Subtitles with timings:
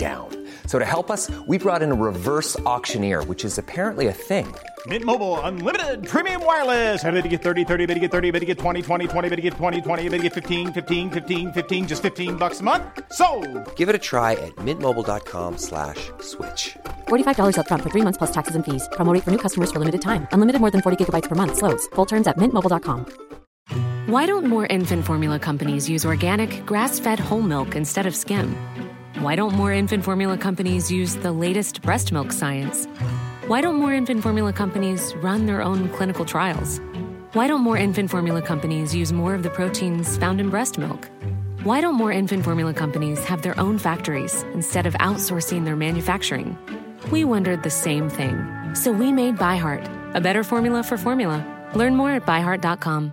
[0.00, 0.28] down.
[0.64, 4.46] So to help us, we brought in a reverse auctioneer, which is apparently a thing.
[4.86, 7.04] Mint Mobile unlimited premium wireless.
[7.04, 9.28] Ready to get 30, 30, bit to get 30, bit to get 20, 20, 20,
[9.28, 12.60] bit to get 20, 20, bit to get 15, 15, 15, 15 just 15 bucks
[12.60, 12.84] a month.
[13.12, 13.26] So,
[13.76, 16.78] Give it a try at mintmobile.com slash switch.
[17.08, 18.88] $45 upfront for three months plus taxes and fees.
[18.92, 20.26] Promo rate for new customers for limited time.
[20.32, 21.58] Unlimited more than 40 gigabytes per month.
[21.58, 21.86] Slows.
[21.94, 23.04] Full terms at mintmobile.com.
[24.06, 28.56] Why don't more infant formula companies use organic, grass fed whole milk instead of skim?
[29.20, 32.86] Why don't more infant formula companies use the latest breast milk science?
[33.48, 36.80] Why don't more infant formula companies run their own clinical trials?
[37.34, 41.10] Why don't more infant formula companies use more of the proteins found in breast milk?
[41.64, 46.56] Why don't more infant formula companies have their own factories instead of outsourcing their manufacturing?
[47.10, 48.38] We wondered the same thing.
[48.74, 51.44] So we made ByHeart, a better formula for formula.
[51.74, 53.12] Learn more at byheart.com.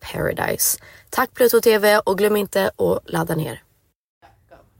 [0.00, 0.78] paradise.
[1.10, 3.62] Tack Pluto TV och glöm inte att ladda ner.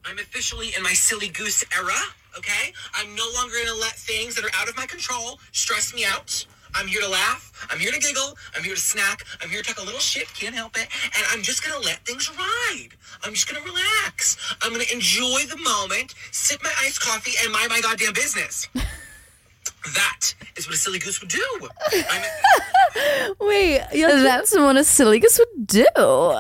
[0.05, 2.01] I'm officially in my silly goose era,
[2.39, 2.73] okay?
[2.95, 6.47] I'm no longer gonna let things that are out of my control stress me out.
[6.75, 9.69] I'm here to laugh, I'm here to giggle, I'm here to snack, I'm here to
[9.69, 12.91] talk a little shit, can't help it, and I'm just gonna let things ride.
[13.25, 14.39] I'm just gonna relax.
[14.63, 18.69] I'm gonna enjoy the moment, sip my iced coffee, and mind my goddamn business.
[19.85, 20.23] that
[20.59, 21.69] is what a silly goose would do.
[23.49, 26.33] Wait, jag That's what a silly goose would do.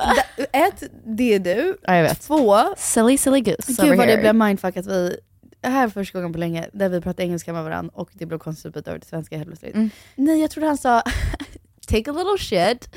[0.52, 1.76] Ett, det är du.
[1.82, 2.20] Ja, jag vet.
[2.20, 4.20] Två, Silly silly goose gud over vad det here.
[4.20, 5.16] blev mindfuckat vi
[5.62, 8.26] det här är första gången på länge där vi pratade engelska med varandra och det
[8.26, 9.74] blev konstigt att byta över till svenska helt plötsligt.
[9.74, 9.90] Mm.
[10.14, 11.02] Nej jag trodde han sa
[11.86, 12.88] take a little shit.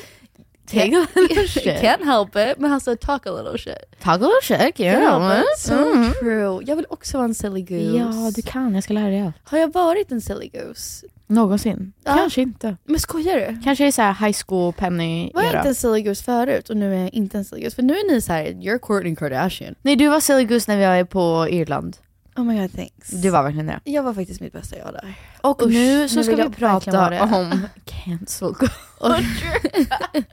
[0.67, 1.81] Take a little shit.
[1.81, 2.59] Can't help it.
[2.59, 3.77] Men sa talk a little shit.
[4.01, 5.41] Talk a little shit, yeah.
[5.57, 6.13] So Mm.
[6.19, 6.59] true.
[6.65, 7.97] Jag vill också vara en silly goose.
[7.97, 8.75] Ja, du kan.
[8.75, 9.35] Jag ska lära dig allt.
[9.43, 11.05] Har jag varit en silly goose?
[11.27, 11.93] Någonsin.
[12.03, 12.13] Ja.
[12.13, 12.77] Kanske inte.
[12.83, 13.61] Men skojar du?
[13.63, 16.77] Kanske i så här high school penny Var jag inte en silly goose förut och
[16.77, 17.75] nu är jag inte en silly goose?
[17.75, 19.75] För nu är ni så här, you're Kourtney Kardashian.
[19.81, 21.97] Nej, du var silly goose när vi var på Irland.
[22.35, 23.09] Oh my god thanks.
[23.09, 23.79] Du var verkligen det.
[23.83, 25.13] Jag var faktiskt mitt bästa jag där.
[25.41, 29.23] Och Usch, nu så nu ska vi prata om cancel culture.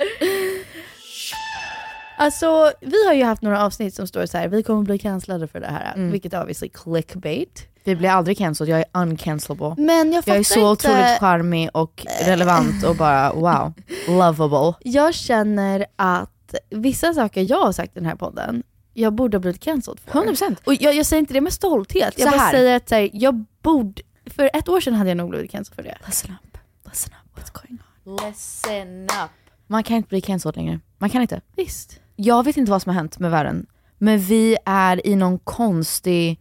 [2.19, 5.49] Alltså vi har ju haft några avsnitt som står så här, vi kommer bli cancellade
[5.49, 5.95] för det här.
[5.95, 6.11] Mm.
[6.11, 7.67] Vilket är obviously clickbait.
[7.85, 9.75] Vi blir aldrig cancelled, jag är uncancelable.
[9.83, 10.89] Men jag Jag är så inte.
[10.89, 13.73] otroligt charmig och relevant och bara wow,
[14.09, 14.75] lovable.
[14.81, 18.63] Jag känner att vissa saker jag har sagt i den här podden,
[18.93, 20.11] jag borde ha blivit cancelled för.
[20.11, 20.57] 100%.
[20.65, 22.15] Och jag, jag säger inte det med stolthet.
[22.19, 25.31] Jag bara säger att så här, jag borde, för ett år sedan hade jag nog
[25.31, 25.99] blivit cancelled för det.
[26.07, 27.39] Listen up, listen up.
[27.39, 28.27] What's going on?
[28.27, 29.31] Listen up.
[29.67, 30.81] Man kan inte bli cancelled längre.
[30.99, 31.41] Man kan inte.
[31.57, 32.01] Visst.
[32.17, 33.67] Jag vet inte vad som har hänt med världen,
[33.99, 36.41] men vi är i någon konstig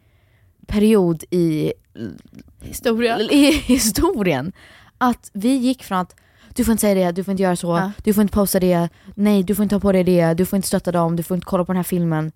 [0.68, 1.74] period i
[2.62, 3.20] Historia.
[3.20, 4.52] i historien.
[4.98, 6.16] Att vi gick från att
[6.56, 7.92] du får inte säga det, du får inte göra så, Ja.
[8.04, 10.58] du får inte posta det, nej du får inte ha på dig det, du får
[10.58, 12.32] inte stötta dem, du får inte kolla på den här filmen.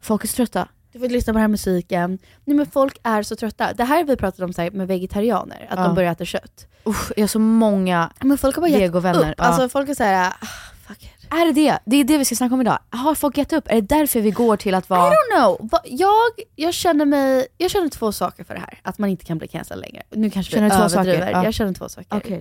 [0.00, 0.68] Folk är så trötta.
[0.92, 2.18] Du får inte lyssna på den här musiken.
[2.44, 3.72] Nej men folk är så trötta.
[3.72, 5.84] Det här har vi pratat om så här, med vegetarianer, att Ja.
[5.84, 6.66] de börjar äta kött.
[6.86, 9.30] Usch, jag har så många Men folk har bara vegovänner.
[9.30, 9.34] upp.
[9.38, 9.44] Ja.
[9.44, 10.46] Alltså folk är såhär, ah,
[10.88, 11.10] fuck it.
[11.32, 11.78] är det det?
[11.84, 12.78] Det är det vi ska snacka om idag.
[12.90, 13.64] Har folk gett upp?
[13.68, 15.10] Är det därför vi går till att I vara...
[15.10, 15.68] don't know.
[15.84, 16.12] Jag,
[16.56, 18.78] jag, känner mig, jag känner två saker för det här.
[18.82, 20.02] Att man inte kan bli cancelled längre.
[20.10, 21.00] Nu kanske Känner vi du två saker?
[21.10, 21.30] överdriver.
[21.32, 21.44] Ja.
[21.44, 22.06] Jag känner två saker.
[22.16, 22.38] Okej.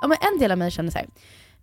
[0.00, 1.06] Ja, men en del av mig känner så här.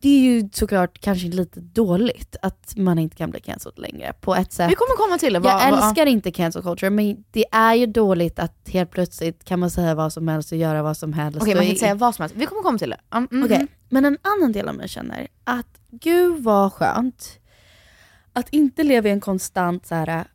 [0.01, 4.35] det är ju såklart kanske lite dåligt att man inte kan bli cancelled längre på
[4.35, 4.71] ett sätt.
[4.71, 5.38] Vi kommer komma till det.
[5.38, 9.44] Jag Vad- vad- älskar inte cancel culture men det är ju dåligt att helt plötsligt
[9.44, 11.41] kan man säga vad som helst och göra vad som helst.
[11.41, 12.35] Okej, och man kan inte säga vad som helst.
[12.35, 13.00] Vi kommer komma till det.
[13.13, 13.68] Mm, mm, Okej, mm.
[13.89, 17.39] men en annan del av mig känner att gud vad skönt
[18.33, 20.25] att inte leva i en konstant så här.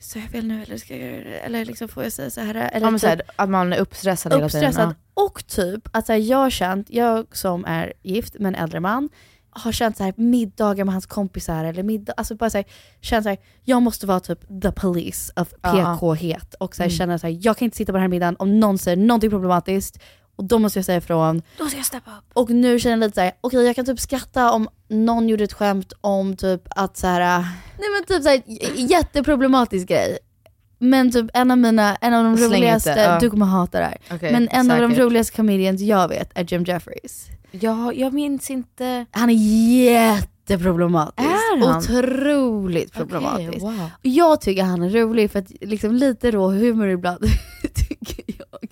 [0.00, 1.38] Så jag fel nu eller ska jag göra det?
[1.38, 2.54] Eller liksom får jag säga så här?
[2.54, 4.68] Eller Ja, men typ, så här, att man är uppstressad hela tiden.
[4.68, 4.94] uppstressad.
[5.14, 8.80] Och typ att så här, jag har känt, jag som är gift med en äldre
[8.80, 9.08] man,
[9.54, 12.64] har känt så här, middagar med hans kompisar eller middag, alltså bara så här,
[13.00, 15.96] känt så här, jag måste vara typ the police of Ja.
[16.00, 16.98] PK-het och så här, Mm.
[16.98, 19.30] känna så här, jag kan inte sitta på den här middagen om någon säger någonting
[19.30, 19.98] problematiskt
[20.42, 21.42] och då måste jag säga ifrån.
[21.58, 22.24] Då ska jag steppa upp.
[22.32, 25.52] Och nu känner jag lite såhär, okej jag kan typ skratta om någon gjorde ett
[25.52, 27.46] skämt om typ att så här, äh,
[27.78, 28.42] nej men typ såhär
[28.90, 30.18] jätteproblematisk grej.
[30.78, 33.18] Men typ en av mina, en av de Släng roligaste, inte, ja.
[33.20, 33.98] du kommer hata det här.
[34.12, 35.04] Okej, men en av de säkert.
[35.04, 37.26] roligaste comedians jag vet är Jim Jeffries.
[37.50, 39.06] Ja, jag minns inte.
[39.10, 39.34] Han är
[39.84, 41.28] jätteproblematisk.
[41.28, 41.76] Är han?
[41.76, 43.48] Otroligt problematisk.
[43.48, 43.90] Okej, wow.
[43.92, 47.24] Och jag tycker han är rolig för att liksom lite rå humor ibland
[47.74, 48.68] tycker jag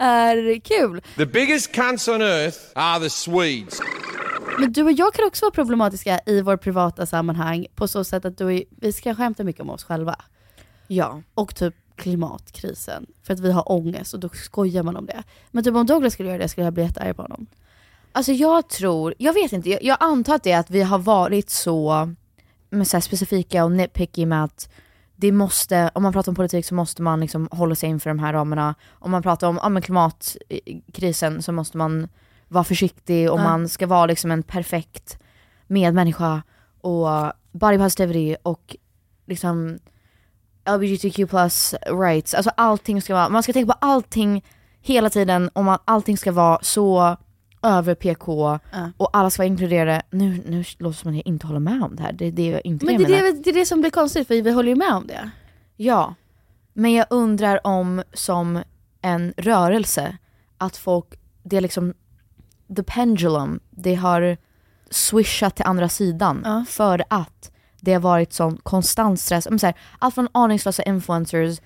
[0.00, 1.02] är kul.
[1.16, 3.80] The biggest cunts on earth are the Swedes.
[4.58, 8.24] Men du och jag kan också vara problematiska i vår privata sammanhang på så sätt
[8.24, 10.16] att du och, vi ska skämta mycket om oss själva.
[10.86, 11.22] Ja.
[11.34, 13.06] Och typ klimatkrisen.
[13.22, 15.22] För att vi har ångest och då skojar man om det.
[15.50, 17.46] Men typ om Douglas skulle göra det skulle jag bli jättearg på honom.
[18.12, 20.98] Alltså jag tror, jag vet inte, jag, jag antar att det är att vi har
[20.98, 22.10] varit så,
[22.70, 24.68] med så här specifika och nitpicky med att
[25.20, 28.18] det måste, om man pratar om politik så måste man liksom hålla sig inför de
[28.18, 28.74] här ramarna.
[28.90, 32.08] Om man pratar om ja, men klimatkrisen så måste man
[32.48, 33.44] vara försiktig och Ja.
[33.44, 35.18] man ska vara liksom en perfekt
[35.66, 36.42] medmänniska
[36.80, 38.76] och body positivity och
[39.26, 39.78] liksom
[40.78, 42.34] LGBTQ plus rights.
[42.34, 44.44] Alltså allting ska vara, man ska tänka på allting
[44.80, 47.16] hela tiden och man, allting ska vara så
[47.62, 48.90] över PK Ja.
[48.96, 50.02] och alla ska vara inkluderade.
[50.10, 52.12] Nu, nu låter det som att jag inte håller med om det här.
[52.12, 54.42] Det, det är inte Men det det är, det, är det som blir konstigt för
[54.42, 55.30] vi håller ju med om det.
[55.76, 56.14] Ja,
[56.72, 58.62] men jag undrar om som
[59.02, 60.16] en rörelse
[60.58, 61.06] att folk,
[61.42, 61.94] det är liksom
[62.76, 64.36] the pendulum, det har
[64.90, 69.48] swishat till andra sidan för att det har varit sån konstant stress.
[69.50, 71.58] Men så här, allt från aningslösa influencers,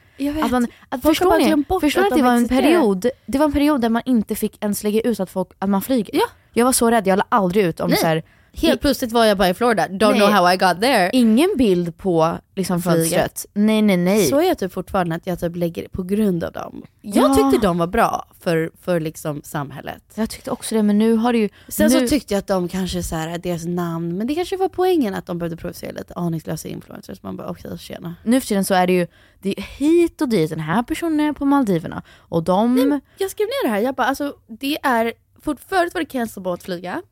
[0.42, 3.46] att man, att förstår ni, förstår att att de det var en period, det var
[3.46, 6.16] en period där man inte fick ens lägga ut att, folk, att man flyger.
[6.16, 6.26] Ja.
[6.52, 7.98] Jag var så rädd, jag la aldrig ut om Nej.
[7.98, 8.22] så här,
[8.56, 10.20] Helt plötsligt var jag bara i Florida, don't Nej.
[10.20, 11.10] know how I got there.
[11.12, 13.46] ingen bild på liksom fönstret.
[13.54, 14.26] Nej nej nej.
[14.26, 16.82] Så är jag typ fortfarande att jag typ lägger på grund av dem.
[17.00, 17.22] Ja.
[17.22, 20.02] Jag tyckte de var bra för, för liksom samhället.
[20.14, 21.48] Jag tyckte också det, men nu har det ju...
[21.68, 24.56] Sen nu, så tyckte jag att de kanske så här, deras namn, men det kanske
[24.56, 27.22] var poängen att de behövde provocera lite aningslösa influencers.
[27.22, 28.14] Man bara okej, tjena.
[28.22, 29.06] nu för tiden så är det ju
[29.40, 33.00] det är hit och dit, den här personen är på Maldiverna och de...
[33.18, 36.52] Jag skrev ner det här, jag bara alltså det är, för, förut var det cancelable
[36.52, 37.02] att flyga,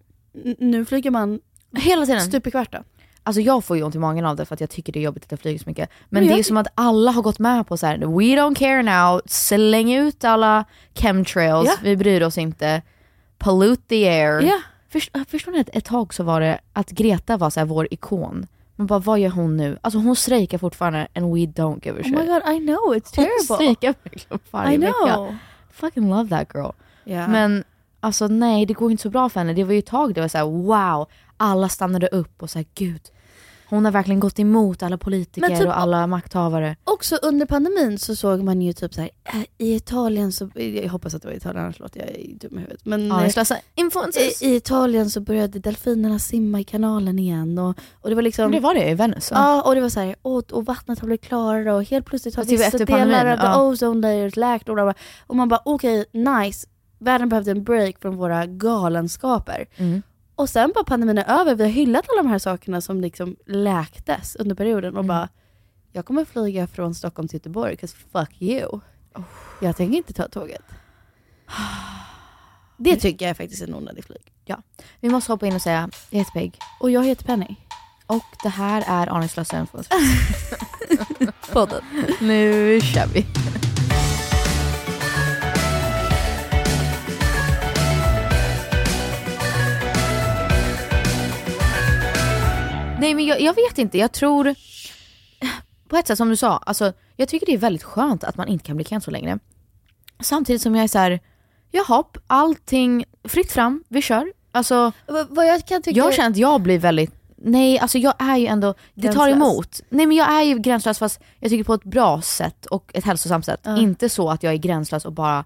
[0.59, 1.41] nu flyger man
[1.77, 2.21] hela tiden.
[2.21, 2.85] stup i kvarten.
[3.25, 5.03] Alltså jag får ju ont i magen av det för att jag tycker det är
[5.03, 5.89] jobbigt att jag flyger så mycket.
[6.09, 8.25] Men, Men det jag- är som att alla har gått med på så här: we
[8.43, 10.65] don't care now, släng ut alla
[10.95, 11.75] chemtrails, Ja.
[11.83, 12.83] vi bryr oss inte,
[13.39, 14.41] pollute the air.
[14.43, 14.59] Ja.
[14.89, 17.89] Först, förstår ni att ett tag så var det att Greta var så här vår
[17.91, 18.47] ikon.
[18.77, 19.79] Man bara vad gör hon nu?
[19.81, 22.19] Alltså hon strejkar fortfarande and we don't give a Oh shit.
[22.19, 23.55] my god I know, it's Hon terrible.
[23.55, 24.93] strejkar verkligen varje I vecka.
[25.15, 25.37] know.
[25.73, 26.71] Fucking love that girl.
[27.31, 27.65] Men
[28.03, 29.53] alltså nej, det går inte så bra för henne.
[29.53, 31.07] Det var ju ett tag det var så här: wow,
[31.37, 33.03] alla stannade upp och så här, gud.
[33.73, 36.77] Hon har verkligen gått emot alla politiker typ- och alla makthavare.
[36.85, 40.89] Också under pandemin så såg man ju typ så här, äh, i Italien så, jag
[40.89, 42.85] hoppas att det var Italien, annars låter jag är dum i huvudet.
[42.85, 48.09] Men Ja, eh, i, i Italien så började delfinerna simma i kanalen igen och, och
[48.09, 49.35] det var liksom Men det var det i Venice?
[49.35, 52.37] Ja, och det var så här, och, och vattnet har blivit klarare och helt plötsligt
[52.37, 53.63] har vissa delar av the ja.
[53.63, 54.95] ozone layers läkt och,
[55.27, 56.67] och man bara okej, nice.
[57.03, 59.67] Världen behövde en break från våra galenskaper.
[59.77, 60.03] Mm.
[60.35, 63.37] Och sen bara pandemin är över, vi har hyllat alla de här sakerna som liksom
[63.47, 64.99] läktes under perioden Mm.
[64.99, 65.29] och bara
[65.93, 68.81] jag kommer flyga från Stockholm till Göteborg, 'cause fuck you.
[69.15, 69.23] Oh.
[69.61, 70.63] Jag tänker inte ta tåget.
[72.77, 74.33] Det tycker jag är faktiskt en onödig flyg.
[74.45, 74.63] Ja.
[75.01, 76.59] Vi måste hoppa in och säga, jag heter Peg.
[76.81, 77.57] Och jag heter Penny.
[78.07, 79.93] Och det här är Aningslösa influencers.
[81.53, 81.83] Podden.
[82.21, 83.27] nu kör vi.
[93.03, 94.55] Nej men jag, jag vet inte, jag tror
[95.89, 98.49] på ett sätt som du sa, alltså, jag tycker det är väldigt skönt att man
[98.49, 99.39] inte kan bli cancel längre.
[100.21, 101.21] Samtidigt som jag är så här,
[101.71, 104.33] jaha, allting, fritt fram, vi kör.
[104.53, 105.99] Alltså, V- vad jag kan tycka...
[105.99, 109.37] jag känner att jag blir väldigt, nej alltså jag är ju ändå, det tar Gränslös.
[109.53, 109.81] emot.
[109.89, 113.05] Nej men jag är ju gränslös fast jag tycker på ett bra sätt och ett
[113.05, 113.61] hälsosamt sätt.
[113.63, 113.79] Ja.
[113.79, 115.45] Inte så att jag är gränslös och bara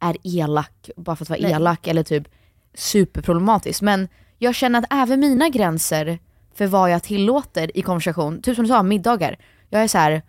[0.00, 1.52] är elak bara för att vara Nej.
[1.52, 2.28] elak eller typ
[2.74, 3.82] superproblematisk.
[3.82, 6.18] Men jag känner att även mina gränser
[6.56, 9.36] för vad jag tillåter i konversation, typ som du sa, middagar.
[9.70, 10.22] Jag är så här.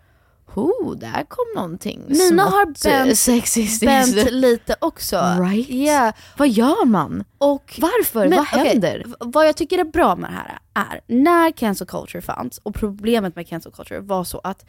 [0.54, 5.16] Oh, där kom någonting Mina har bänt- bänt lite också.
[5.40, 5.70] Right?
[5.70, 6.14] Yeah.
[6.36, 7.24] Vad gör man?
[7.38, 8.28] Och, Varför?
[8.28, 9.02] Men, vad händer?
[9.06, 10.58] v- vad jag tycker är bra med det här
[10.92, 14.64] är, när cancel culture fanns, och problemet med cancel culture var så att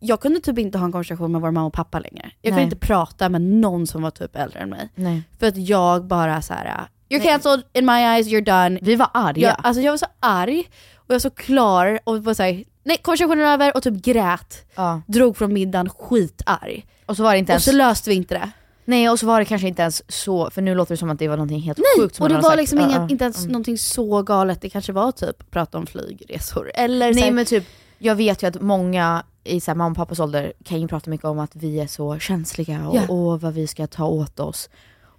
[0.00, 2.30] jag kunde typ inte ha en konversation med vår mamma och pappa längre.
[2.40, 2.64] Jag kunde Nej.
[2.64, 4.88] inte prata med någon som var typ äldre än mig.
[4.94, 5.22] Nej.
[5.38, 6.88] För att jag bara så här.
[7.10, 8.78] You're cancelled in my eyes, you're done.
[8.82, 9.48] Vi var arga.
[9.48, 10.60] Jag, alltså jag var så arg
[10.94, 14.64] och jag var så klar och var såhär, nej konversationen är över och typ grät.
[14.74, 15.02] Ja.
[15.06, 16.86] Drog från middagen skitarg.
[17.06, 17.64] Och så var det inte Och ens...
[17.64, 18.50] så löste vi inte det.
[18.84, 21.18] Nej och så var det kanske inte ens så, för nu låter det som att
[21.18, 22.92] det var någonting helt Nej, sjukt som och det var liksom sagt.
[22.92, 23.08] Ja, ja.
[23.10, 23.52] inte ens Mm.
[23.52, 24.60] någonting så galet.
[24.60, 26.70] Det kanske var typ prata om flygresor.
[26.74, 27.64] Eller Nej här- men typ,
[27.98, 31.10] jag vet ju att många i så här, mamma och pappas ålder kan ju prata
[31.10, 33.08] mycket om att vi är så känsliga och, Ja.
[33.08, 34.68] och vad vi ska ta åt oss.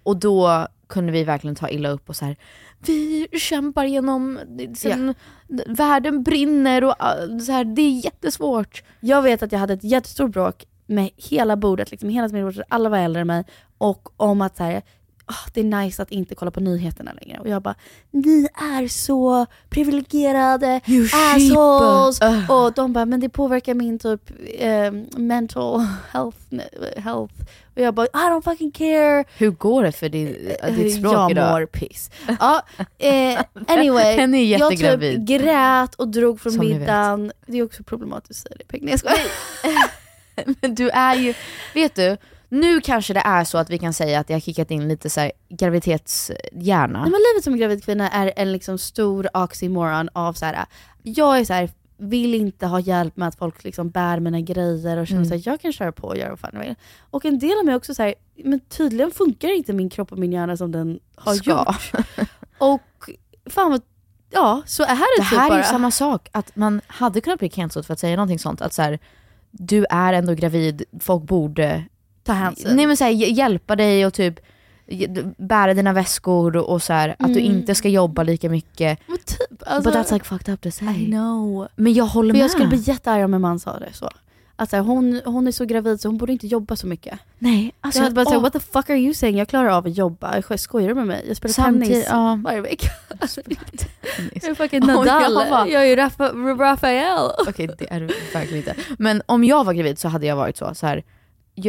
[0.04, 2.36] Och då kunde vi verkligen ta illa upp och så här.
[3.32, 5.14] vi kämpar genom, liksom,
[5.68, 6.96] världen brinner och
[7.30, 8.84] uh, så här, det är jättesvårt.
[9.00, 12.90] Jag vet att jag hade ett jättestort bråk med hela bordet, liksom hela bordet, alla
[12.90, 13.44] var äldre än mig.
[13.78, 14.82] Och om att så här,
[15.26, 17.40] ah, det är nice att inte kolla på nyheterna längre.
[17.40, 17.76] Och jag bara,
[18.12, 22.22] ni är så privilegierade, You assholes.
[22.22, 22.52] Ugh.
[22.52, 26.38] Och de bara, men det påverkar min typ eh, mental health,
[26.96, 27.34] health.
[27.76, 29.24] Och jag bara, I don't fucking care.
[29.38, 30.28] Hur går det för din,
[30.76, 31.52] ditt språk jag idag?
[31.52, 32.12] mår piss.
[32.40, 32.62] Ja,
[32.98, 37.32] eh, anyway, Hen är jag typ grät och drog från Som middagen.
[37.46, 38.82] Det är också problematiskt att säga det Peg.
[38.82, 39.92] Nej jag skojar.
[40.62, 41.34] Men du är ju,
[41.74, 42.18] vet du,
[42.52, 45.10] nu kanske det är så att vi kan säga att jag har kickat in lite
[45.10, 47.02] så här graviditetshjärna.
[47.02, 50.66] Nej, men livet som gravid kvinna är en liksom stor oxymoron av så här.
[51.04, 54.98] jag är så här, vill inte ha hjälp med att folk liksom bär mina grejer
[54.98, 55.26] och känner Mm.
[55.30, 56.76] så här, jag kan köra på och göra vad fan jag vill.
[57.02, 60.12] Och en del av mig är också så här, men tydligen funkar inte min kropp
[60.12, 61.52] och min hjärna som den har Ska.
[61.52, 62.06] gjort.
[62.58, 63.10] Och
[63.50, 63.82] fan vad,
[64.30, 65.58] ja så är det, Det typ här är bara.
[65.60, 68.62] ju samma sak, att man hade kunnat bli cancelled för att säga någonting sånt.
[68.62, 69.00] Att så här,
[69.52, 71.86] du är ändå gravid, folk borde
[72.24, 72.76] Ta hänsyn.
[72.76, 74.40] Nej, men så här, hj- hjälpa dig och typ
[75.38, 77.52] bära dina väskor och så här, att du Mm.
[77.56, 79.00] inte ska jobba lika mycket.
[79.08, 80.88] Men typ, alltså, But that's like fucked up to say.
[81.04, 81.68] I know.
[81.76, 82.44] Men jag håller För med.
[82.44, 84.10] jag skulle bli jättearg om en man sa det så.
[84.56, 87.20] Att så här, hon, hon är så gravid så hon borde inte jobba så mycket.
[87.40, 88.42] Nej, Alltså, alltså, jag hade bara åh.
[88.42, 89.38] what the fuck are you saying?
[89.38, 90.42] Jag klarar av att jobba.
[90.50, 91.26] Jag skojar du med mig?
[91.28, 92.40] Jag spelar tennis ja.
[92.44, 92.88] varje vecka.
[94.34, 95.08] jag är fucking Nadal.
[95.08, 97.32] jag bara- jag är Rafa- Rafael.
[97.48, 98.76] Okej det är du verkligen inte.
[98.98, 101.04] Men om jag var gravid så hade jag varit så, så här, jag,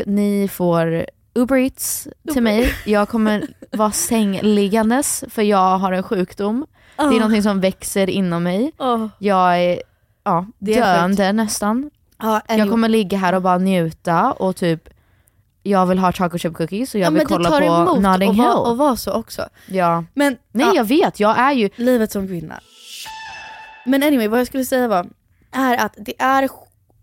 [0.06, 3.92] ni får Uber Eats till mig, jag kommer vara
[4.42, 6.66] sängliggandes för jag har en sjukdom.
[6.96, 7.14] Det är Oh.
[7.14, 8.72] någonting som växer inom mig.
[8.78, 9.06] Oh.
[9.18, 9.82] Jag är,
[10.24, 11.90] ja, Det är döende nästan.
[12.18, 14.88] Ja, Jag kommer ligga här och bara njuta och typ
[15.62, 18.42] jag vill ha chocolate chip cookies och jag ja, vill kolla på Notting att Hill.
[18.44, 19.48] vara, och vara så också.
[19.66, 20.04] Ja.
[20.14, 21.70] Men, Nej ja, jag vet, jag är ju...
[21.76, 22.60] livet som kvinna.
[23.86, 25.06] Men anyway, vad jag skulle säga var,
[25.52, 26.48] är att det är,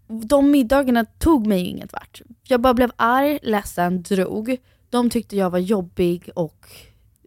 [0.10, 2.22] de middagarna tog mig inget vart.
[2.44, 4.58] Jag bara blev arg, ledsen, drog.
[4.90, 6.70] De tyckte jag var jobbig och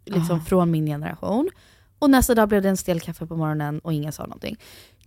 [0.04, 0.44] liksom Ah.
[0.44, 1.50] från min generation.
[1.98, 4.56] Och nästa dag blev det en stel kaffe på morgonen och ingen sa någonting.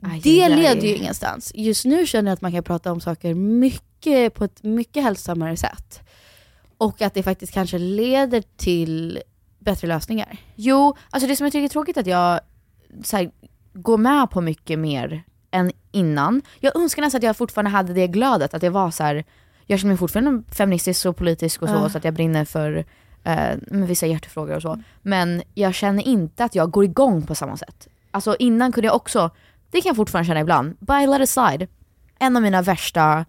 [0.02, 0.56] Aj, det aj, aj.
[0.62, 1.52] leder ju ingenstans.
[1.56, 5.58] Just nu känner jag att man kan prata om saker mycket, på ett mycket hälsosammare
[5.58, 6.00] sätt.
[6.78, 9.20] Och att det faktiskt kanske leder till
[9.60, 10.38] bättre lösningar.
[10.56, 12.40] Jo, alltså det som jag tycker är tråkigt är att jag
[13.04, 13.32] så här,
[13.74, 15.24] går med på mycket mer
[15.56, 16.42] än innan.
[16.60, 19.24] Jag önskar nästan att jag fortfarande hade det glödet, att jag var så här,
[19.66, 21.90] jag känner mig fortfarande feministisk och politisk och så, Ja.
[21.90, 22.86] så att jag brinner för
[23.24, 24.82] eh, vissa hjärtefrågor och så.
[25.02, 27.88] Men jag känner inte att jag går igång på samma sätt.
[28.12, 29.30] Alltså innan kunde jag också,
[29.72, 31.68] det kan jag fortfarande känna ibland, but I let it slide.
[32.20, 33.26] En av mina värsta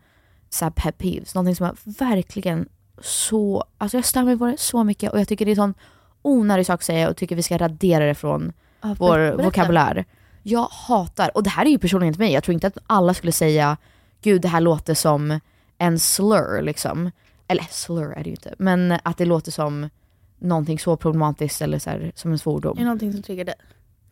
[0.50, 2.68] så här, pet peeves, någonting som jag verkligen
[3.00, 5.56] så, alltså jag stör mig på det så mycket och jag tycker det är en
[5.56, 5.75] sån
[6.23, 8.52] onödig sak att säga och tycker vi ska radera det från
[8.83, 9.42] Ja, vår berätta.
[9.42, 10.04] vokabulär.
[10.49, 13.15] Jag hatar, och det här är ju personligen inte mig, jag tror inte att alla
[13.15, 13.76] skulle säga
[14.23, 15.41] gud det här låter som
[15.79, 17.11] en slur liksom.
[17.49, 19.88] Eller slur är det ju inte, men att det låter som
[20.38, 22.76] någonting så problematiskt eller så här, som en svordom.
[22.76, 23.55] Är det någonting som triggar dig?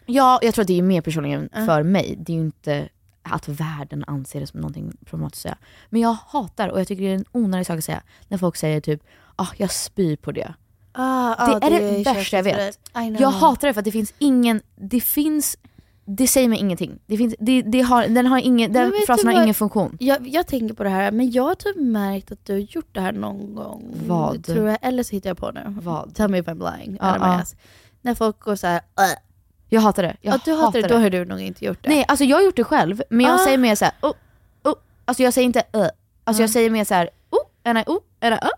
[0.07, 1.67] Ja, jag tror att det är mer personligen Ja.
[1.67, 2.15] för mig.
[2.19, 2.89] Det är ju inte
[3.23, 5.59] att världen anser det som någonting problematiskt att säga.
[5.91, 8.57] Men jag hatar, och jag tycker det är en onödig sak att säga, när folk
[8.57, 9.03] säger typ
[9.37, 10.55] ah, jag spyr på det.
[10.93, 12.79] Ah, det är det värsta jag vet.
[13.21, 15.57] Jag hatar det för att det finns ingen, det finns
[16.05, 16.99] det säger mig ingenting.
[17.07, 19.43] Det finns, det, det har, den har ingen, den frasen har vad?
[19.43, 19.97] ingen funktion.
[20.01, 22.89] Jag, jag tänker på det här, men jag har typ märkt att du har gjort
[22.93, 23.95] det här någon gång.
[24.07, 24.45] Vad?
[24.45, 25.61] Tror jag, eller så hittar jag på nu.
[25.67, 26.15] Vad?
[26.15, 26.99] Tell me if I'm lying.
[27.01, 27.07] Ja.
[27.07, 27.55] ass.
[28.03, 29.05] När folk går såhär äh.
[29.69, 30.17] Jag hatar det.
[30.21, 31.89] Jag Ja, du hatar det, hatar då har du nog inte gjort det.
[31.89, 33.45] Nej, alltså jag har gjort det själv, men jag Ah.
[33.45, 34.13] säger mer såhär, oh,
[34.65, 34.75] oh.
[35.05, 35.87] Alltså jag säger inte uh.
[36.25, 36.45] Alltså Ah.
[36.45, 38.39] jag säger mer såhär, oh, and I, oh, and I, uh.
[38.43, 38.51] Okej,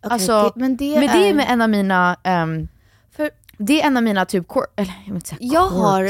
[0.00, 2.68] alltså, det- men det men det är med en av mina, ehm,
[3.10, 6.08] För det är en av mina typ quirk, eller jag vill inte säga Jag har.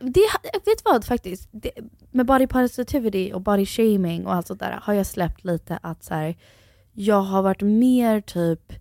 [0.00, 0.20] Det,
[0.52, 1.48] vet du vad faktiskt?
[1.50, 1.70] Det,
[2.10, 6.04] med body positivity och body shaming och allt sånt där har jag släppt lite att
[6.04, 6.36] så här,
[6.92, 8.72] jag har varit mer typ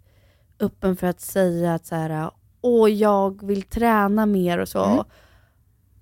[0.59, 2.31] öppen för att säga att så här,
[2.61, 4.85] åh jag vill träna mer och så.
[4.85, 5.03] Mm.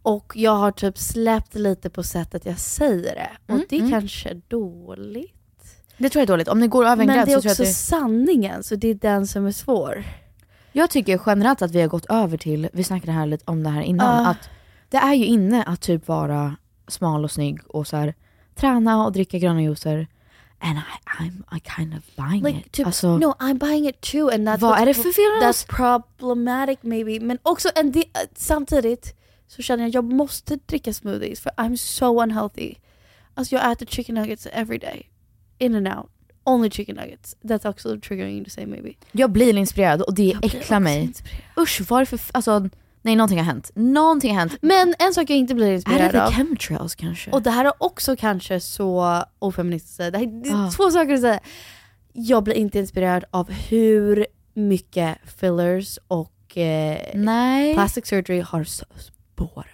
[0.02, 3.30] Och jag har typ släppt lite på sättet jag säger det.
[3.44, 3.92] Och Mm, det är mm.
[3.92, 5.32] kanske är dåligt.
[5.98, 7.50] Det tror jag är dåligt, om det går över en Men gräns är så tror
[7.50, 7.74] jag också att det...
[7.74, 10.04] sanningen, så det är den som är svår.
[10.72, 13.70] Jag tycker generellt att vi har gått över till, vi snackade här lite om det
[13.70, 14.30] här innan, Ah.
[14.30, 14.50] att
[14.96, 16.56] det är ju inne att typ vara
[16.88, 18.14] smal och snygg och så här,
[18.56, 20.08] träna och dricka gröna juicer.
[20.60, 22.72] And I, I'm I kind of buying Like, it.
[22.72, 24.30] typ, alltså, no, I'm buying it too.
[24.34, 25.50] And that's Vad är det för fel med?
[25.50, 27.20] That's problematic maybe.
[27.20, 29.16] Men också, and the, uh, samtidigt
[29.48, 32.76] så känner jag att jag måste dricka smoothies för I'm so unhealthy.
[33.34, 35.10] Alltså jag äter chicken nuggets every day.
[35.58, 36.10] In and out.
[36.44, 37.36] Only chicken nuggets.
[37.42, 38.94] That's also triggering to say maybe.
[39.12, 41.02] jag blir inspirerad och det Jag äcklar mig.
[41.04, 41.42] inspirerad.
[41.58, 42.70] Usch, varför, alltså
[43.06, 43.72] nej någonting har hänt.
[43.76, 44.58] Någonting har hänt.
[44.62, 46.32] Men en sak jag inte blir Är det inspirerad the av.
[46.32, 47.32] chemtrails kanske?
[47.32, 50.12] Och det här är också kanske så ofeministiskt att säga.
[50.12, 50.72] Det, här, det är Ah.
[50.72, 51.40] två saker att säga.
[52.14, 57.74] Jag blir inte inspirerad av hur mycket fillers och eh, nej.
[57.74, 59.66] plastic surgery har s- spårat.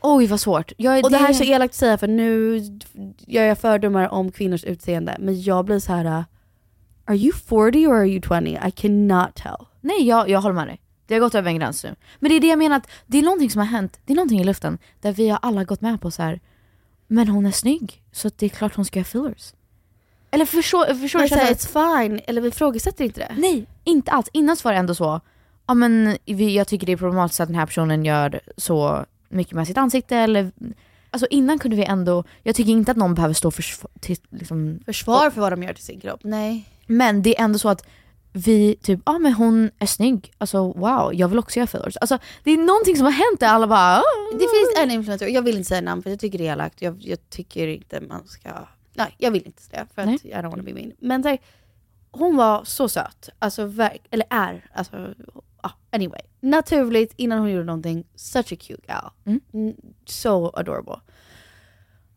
[0.00, 0.72] Oj vad svårt.
[0.76, 2.60] Jag, Och det här är så elakt att säga för nu
[3.18, 5.16] gör jag fördomar om kvinnors utseende.
[5.20, 6.24] Men jag blir så här.
[7.04, 8.58] Are you 40 or are you 20?
[8.68, 9.66] I cannot tell.
[9.80, 10.80] Nej jag, jag håller med dig.
[11.06, 11.94] Det har gått över en gräns nu.
[12.18, 14.16] Men det är det jag menar att det är någonting som har hänt, det är
[14.16, 16.40] någonting i luften där vi har alla gått med på så här.
[17.06, 19.52] men hon är snygg så det är klart hon ska göra fillers.
[20.30, 21.28] Eller förstår, förstår du?
[21.28, 22.20] Känner- it's fine.
[22.26, 23.34] Eller vi ifrågasätter inte det.
[23.40, 24.28] Nej, inte alls.
[24.32, 25.20] Innan så var det ändå så,
[25.66, 29.66] ja men jag tycker det är problematiskt att den här personen gör så mycket med
[29.66, 30.50] sitt ansikte eller
[31.10, 33.64] Alltså innan kunde vi ändå, jag tycker inte att någon behöver stå för,
[34.00, 36.20] till, liksom, Försvar för vad de gör till sin kropp.
[36.24, 36.68] Nej.
[36.86, 37.86] Men det är ändå så att
[38.32, 41.96] vi typ, ja men hon är snygg, alltså wow, jag vill också göra fillers.
[41.96, 45.26] Alltså det är någonting som har hänt där alla bara, "Ah." Det finns en influencer,
[45.26, 46.82] jag vill inte säga namn för jag tycker det är elakt.
[46.82, 48.50] Jag, jag tycker inte man ska...
[48.94, 50.14] Nej, jag vill inte säga för Nej.
[50.14, 50.92] att I don't wanna be mean.
[50.98, 51.38] Men här,
[52.10, 53.28] hon var så söt.
[53.38, 54.66] Alltså, verk, eller är.
[54.74, 55.14] Alltså,
[55.60, 56.20] ah, anyway.
[56.40, 59.10] Naturligt, innan hon gjorde någonting, such a cute gal.
[59.52, 59.74] Mm,
[60.06, 61.00] So adorable.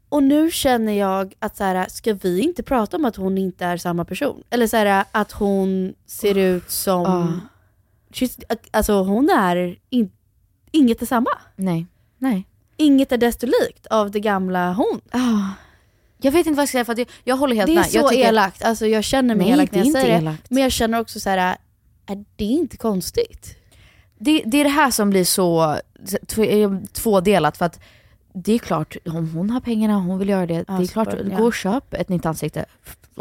[0.10, 3.65] Och nu känner jag att så här, ska vi inte prata om att hon inte
[3.65, 4.44] är samma person?
[4.50, 7.41] Eller så här, att hon ser ut som...
[8.12, 9.80] She's- Alltså hon är...
[9.89, 10.12] In,
[10.72, 11.30] inget är samma.
[11.56, 11.86] nej,
[12.18, 12.48] nej.
[12.78, 15.02] Inget är desto likt av det gamla hon.
[15.12, 15.50] Ah.
[16.18, 17.76] Jag vet inte vad jag ska säga för att jag, jag håller helt Det är
[17.76, 17.86] med.
[17.86, 20.18] så jag tycker- elakt, alltså jag känner mig Nej, elak det när är jag säger
[20.18, 20.44] elakt.
[20.50, 20.54] det.
[20.56, 21.58] Men jag känner också så här,
[22.06, 23.56] är det inte konstigt?
[24.18, 25.78] Det, det är det här som blir så
[26.28, 27.80] tv- tvådelat för att
[28.38, 31.38] det är klart, om hon har pengarna hon vill göra det, det är klart, ja.
[31.38, 32.65] gå och köp ett nytt ansikte.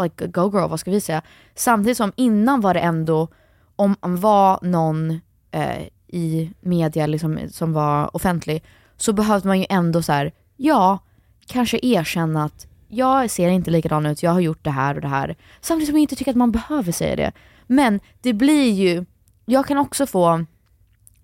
[0.02, 1.22] Like go girl, vad ska vi säga?
[1.54, 3.28] Samtidigt som innan var det ändå,
[3.76, 8.62] om man var någon eh, i media liksom, som var offentlig,
[8.96, 10.98] så behövde man ju ändå så här, ja,
[11.46, 15.08] kanske erkänna att jag ser inte likadan ut, jag har gjort det här och det
[15.08, 15.36] här.
[15.60, 17.32] Samtidigt som jag inte tycker att man behöver säga det.
[17.66, 19.04] Men det blir ju,
[19.44, 20.44] jag kan också få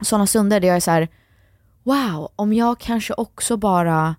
[0.01, 1.09] sådana stunder där jag är så här:
[1.83, 4.17] wow, om jag kanske också bara,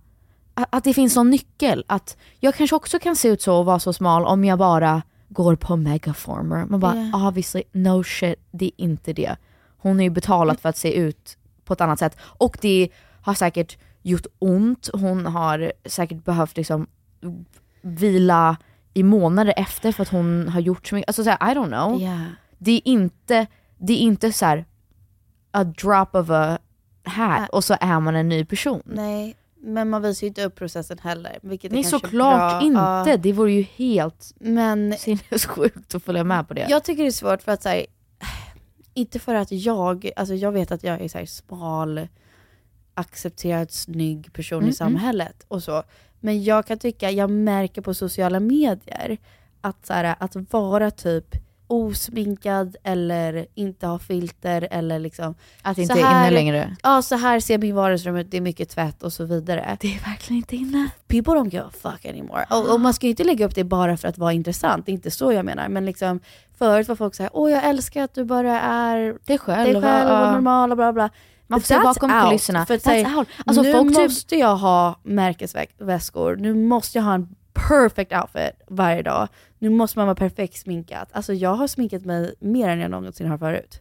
[0.53, 3.79] att, det finns någon nyckel, att jag kanske också kan se ut så och vara
[3.79, 6.65] så smal om jag bara går på megaformer.
[6.65, 7.27] Man bara, Yeah.
[7.27, 9.35] obviously, no shit, det är inte det.
[9.77, 12.89] Hon är ju betalat för att se ut på ett annat sätt och det
[13.21, 16.87] har säkert gjort ont, hon har säkert behövt liksom
[17.81, 18.57] vila
[18.93, 21.67] i månader efter för att hon har gjort så mycket, alltså så här, I don't
[21.67, 22.01] know.
[22.01, 22.21] Yeah.
[22.57, 23.47] Det är inte,
[23.77, 24.65] det är inte så här
[25.51, 26.57] a drop of a
[27.03, 28.81] hat och så är man en ny person.
[28.85, 31.39] Nej, men man visar ju inte upp processen heller.
[31.41, 33.17] Vilket Nej såklart inte, Ja.
[33.19, 36.65] det vore ju helt Men sinnessjukt att följa med på det.
[36.69, 37.85] jag tycker det är svårt för att säga
[38.93, 42.07] inte för att jag, alltså jag vet att jag är så här smal,
[42.93, 45.83] accepterad, snygg person Mm, i samhället och så.
[46.19, 49.17] Men jag kan tycka, jag märker på sociala medier
[49.61, 51.35] att, så här, att vara typ
[51.71, 56.75] osminkad eller inte ha filter eller liksom Att så inte är här- inne längre.
[56.83, 59.77] Ja, så här ser min vardagsrum ut, det är mycket tvätt och så vidare.
[59.81, 60.89] Det är verkligen inte inne.
[61.07, 62.45] People don't give a fuck anymore.
[62.49, 64.91] Och, och man ska ju inte lägga upp det bara för att vara intressant, det
[64.91, 65.69] är inte så jag menar.
[65.69, 66.19] Men liksom,
[66.57, 69.73] förut var folk såhär, åh jag älskar att du bara är Det är själv.
[69.73, 71.09] dig själv och normal och bla bla.
[71.47, 72.23] Man får That's bakom out.
[72.23, 72.65] kulisserna.
[72.65, 73.27] För att That's säga, out.
[73.45, 78.51] Alltså nu folk typ- måste jag ha märkesväskor, nu måste jag ha en perfect outfit
[78.67, 79.27] varje dag.
[79.61, 81.07] Nu måste man vara perfekt sminkad.
[81.11, 83.79] Alltså jag har sminkat mig mer än jag någonsin har förut.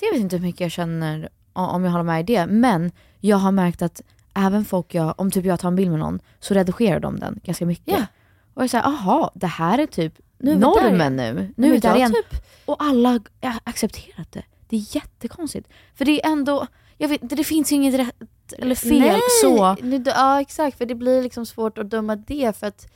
[0.00, 2.46] Det vet inte hur mycket jag känner om jag håller med i det.
[2.46, 4.00] Men jag har märkt att
[4.34, 7.40] även folk jag, om typ jag tar en bild med någon så redigerar de den
[7.44, 7.98] ganska mycket.
[7.98, 8.06] Ja.
[8.54, 11.52] Och jag säger, aha, det här är typ Nu är där normen igen." nu.
[11.56, 12.12] Nu är vi där igen.
[12.30, 13.20] typ- Och alla har
[13.64, 14.42] accepterat det.
[14.68, 15.68] Det är jättekonstigt.
[15.94, 16.66] För det är ändå,
[16.98, 19.76] jag vet det finns inget rätt eller fel Nej, så.
[19.82, 22.88] nu- Ja exakt, för det blir liksom svårt att döma det för att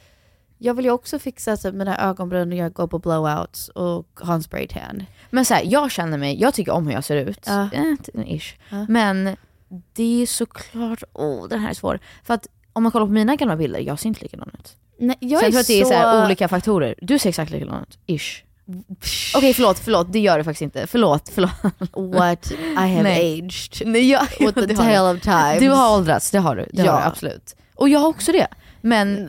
[0.62, 4.34] jag vill ju också fixa typ, mina ögonbryn och jag går på blowouts och ha
[4.34, 5.04] en spraytan.
[5.30, 7.44] Men så här, jag känner mig, jag tycker om hur jag ser ut.
[7.46, 7.68] Ja.
[7.72, 8.54] Eh, ish.
[8.70, 8.86] Ja.
[8.88, 9.36] Men
[9.92, 11.98] det är såklart, åh den här är svår.
[12.24, 14.76] För att om man kollar på mina gamla bilder, jag ser inte likadan ut.
[14.98, 15.90] Nej, jag tror jag att det är så...
[15.90, 16.94] så här olika faktorer.
[17.02, 18.42] Du ser exakt likadan ut, ish.
[19.36, 20.86] Okej förlåt, förlåt, det gör det faktiskt inte.
[20.86, 21.50] Förlåt, förlåt.
[22.18, 23.38] What I have Nej.
[23.42, 23.88] aged.
[23.88, 25.16] Nej, jag, With the tale du.
[25.16, 25.60] of times.
[25.60, 26.66] Du har åldrats, det har du.
[26.72, 26.92] Det Ja.
[26.92, 27.56] har du absolut.
[27.74, 28.46] Och jag har också det.
[28.80, 29.28] Men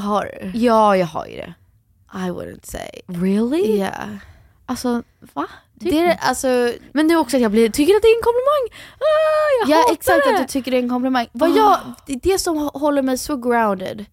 [0.00, 1.54] Har ja, jag har ju det.
[2.14, 3.00] I wouldn't say.
[3.06, 3.78] Really?
[3.78, 4.08] Yeah.
[4.66, 5.02] Alltså,
[5.32, 5.46] va?
[5.80, 5.90] Typ.
[5.90, 8.80] Det är, alltså, Men nu också att jag blir, tycker att det är en komplimang.
[8.98, 10.34] Ah, jag ja exakt det.
[10.34, 11.26] att du tycker det är en komplimang.
[11.32, 14.04] Vad jag, det, det som håller mig så grounded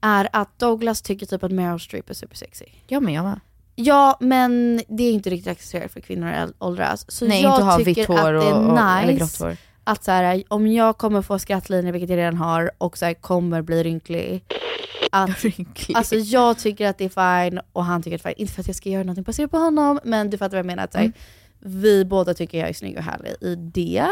[0.00, 2.64] är att Douglas tycker typ att Meryl Streep är supersexy.
[2.86, 3.40] Jag med, jag med.
[3.74, 7.10] Ja men det är inte riktigt accepterat för kvinnor att åldras.
[7.10, 9.56] Så Nej, jag inte ha tycker vitt hår att det är och, och, nice hår.
[9.84, 13.14] att så här, om jag kommer få skrattlinjer, vilket jag redan har, och så här,
[13.14, 14.44] kommer bli rynklig.
[15.14, 15.96] Att, Rynklig.
[15.96, 18.40] alltså jag tycker att det är fine och han tycker att det är fine.
[18.40, 20.66] Inte för att jag ska göra någonting baserat på honom, men du fattar vad jag
[20.66, 20.84] menar.
[20.84, 21.14] Att, så här, Mm.
[21.64, 24.08] Vi båda tycker jag är snygg och härlig i det.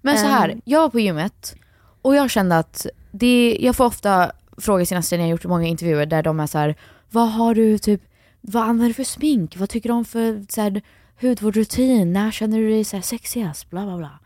[0.00, 0.60] Men så här, Ehm.
[0.64, 1.54] jag var på gymmet
[2.02, 5.66] och jag kände att det, jag får ofta frågor senaste när jag har gjort många
[5.66, 6.74] intervjuer där de är så här,
[7.10, 8.02] vad har du typ,
[8.40, 9.56] vad använder du för smink?
[9.56, 10.82] Vad tycker du om för så här,
[11.20, 12.12] hudvårdsrutin?
[12.12, 13.70] När känner du dig så här sexigast?
[13.70, 14.18] Bla bla bla.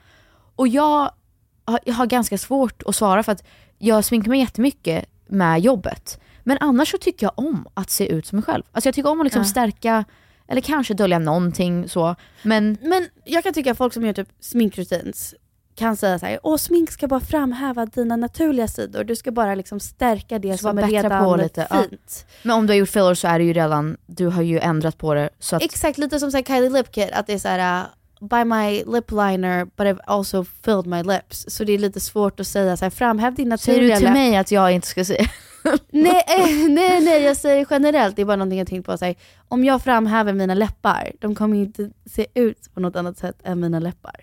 [0.56, 1.10] Och jag
[1.84, 3.44] jag har ganska svårt att svara för att
[3.78, 6.20] jag sminkar mig jättemycket med jobbet.
[6.42, 8.62] Men annars så tycker jag om att se ut som mig själv.
[8.72, 9.48] Alltså jag tycker om att liksom Ja.
[9.48, 10.04] stärka,
[10.48, 12.14] eller kanske dölja någonting så.
[12.42, 15.34] Men Men jag kan tycka att folk som gör typ sminkrutins
[15.74, 19.04] kan säga så här, åh smink ska bara framhäva dina naturliga sidor.
[19.04, 21.82] Du ska bara liksom stärka det som är redan på lite, ja.
[21.82, 22.26] fint.
[22.42, 24.98] Men om du har gjort fillers så är det ju redan, du har ju ändrat
[24.98, 25.30] på det.
[25.38, 27.86] Så att, Exakt, lite som så här Kylie Lip Kit, att det är så här,
[28.20, 31.44] buy my lip liner but I've also filled my lips.
[31.48, 34.12] Så det är lite svårt att säga så här, framhäv din säger naturliga du till
[34.12, 35.26] mig att jag inte ska säga?
[35.90, 38.98] Nej, eh, nej, nej, jag säger generellt, det är bara någonting jag tänkt på.
[38.98, 39.14] Så här,
[39.48, 43.60] om jag framhäver mina läppar, de kommer inte se ut på något annat sätt än
[43.60, 44.14] mina läppar.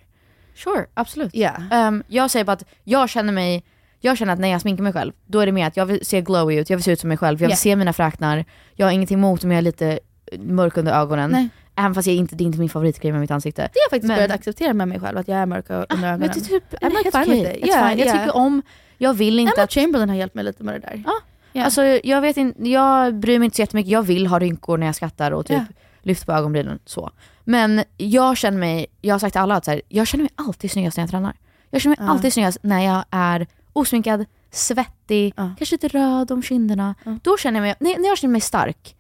[0.56, 1.36] Sure, absolut.
[1.36, 1.52] Ja.
[1.72, 3.64] Ehm, jag säger bara att jag känner mig,
[4.00, 6.06] jag känner att när jag sminkar mig själv, då är det mer att jag vill
[6.06, 7.58] se glowy ut, jag vill se ut som mig själv, jag vill Ja.
[7.58, 10.00] se mina fräknar, jag har ingenting emot om jag är lite
[10.38, 11.32] mörk under ögonen.
[11.32, 11.50] Nej.
[11.78, 13.62] Även fast jag inte, det är inte min favoritgrej med mitt ansikte.
[13.62, 15.84] Det har jag faktiskt Men- börjat acceptera med mig själv, att jag är mörk under
[15.88, 16.20] ögonen.
[16.20, 17.68] Men det är typ I'm helt fine with it.
[17.68, 18.00] Yeah, fine.
[18.00, 18.20] Jag yeah.
[18.20, 18.62] tycker om,
[18.98, 21.04] jag vill inte Emma att Chamberlain har hjälpt mig lite med det där.
[21.06, 21.14] Ja.
[21.52, 21.64] Ja.
[21.66, 23.92] Alltså jag vet inte, jag bryr mig inte så jättemycket.
[23.92, 25.76] Jag vill ha rynkor när jag skrattar och typ Ja.
[26.02, 27.12] lyfter på ögonbrynen så.
[27.44, 30.32] Men jag känner mig, jag har sagt till alla att så här, jag känner mig
[30.36, 31.36] alltid snyggast när jag tränar.
[31.70, 32.12] Jag känner mig Ja.
[32.12, 35.52] alltid snyggast när jag är osminkad, svettig, Ja.
[35.58, 36.96] kanske lite röd om kinderna.
[37.24, 38.96] Då känner jag mig, när, jag känner mig stark,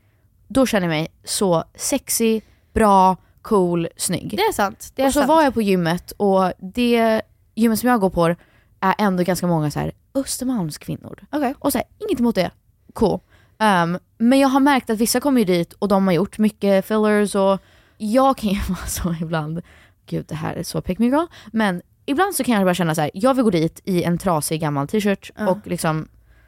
[0.47, 2.41] då känner jag mig så sexy,
[2.77, 4.29] bra, cool, snygg.
[4.29, 4.91] Det är sant.
[4.95, 5.29] Det är och så sant.
[5.29, 7.21] var jag på gymmet och det
[7.55, 8.35] gymmet som jag går på
[8.79, 11.19] är ändå ganska många så här Östermalmskvinnor.
[11.31, 11.55] Okej.
[11.59, 12.51] Och så här, inget emot det,
[12.93, 13.19] cool.
[13.59, 16.85] Um, men jag har märkt att vissa kommer ju dit och de har gjort mycket
[16.85, 17.59] fillers och
[17.97, 19.61] jag kan ju vara så ibland,
[20.05, 22.95] gud det här är så pick me girl, men ibland så kan jag bara känna
[22.95, 25.49] så här: jag vill gå dit i en trasig gammal t-shirt Ja.
[25.49, 26.07] och liksom,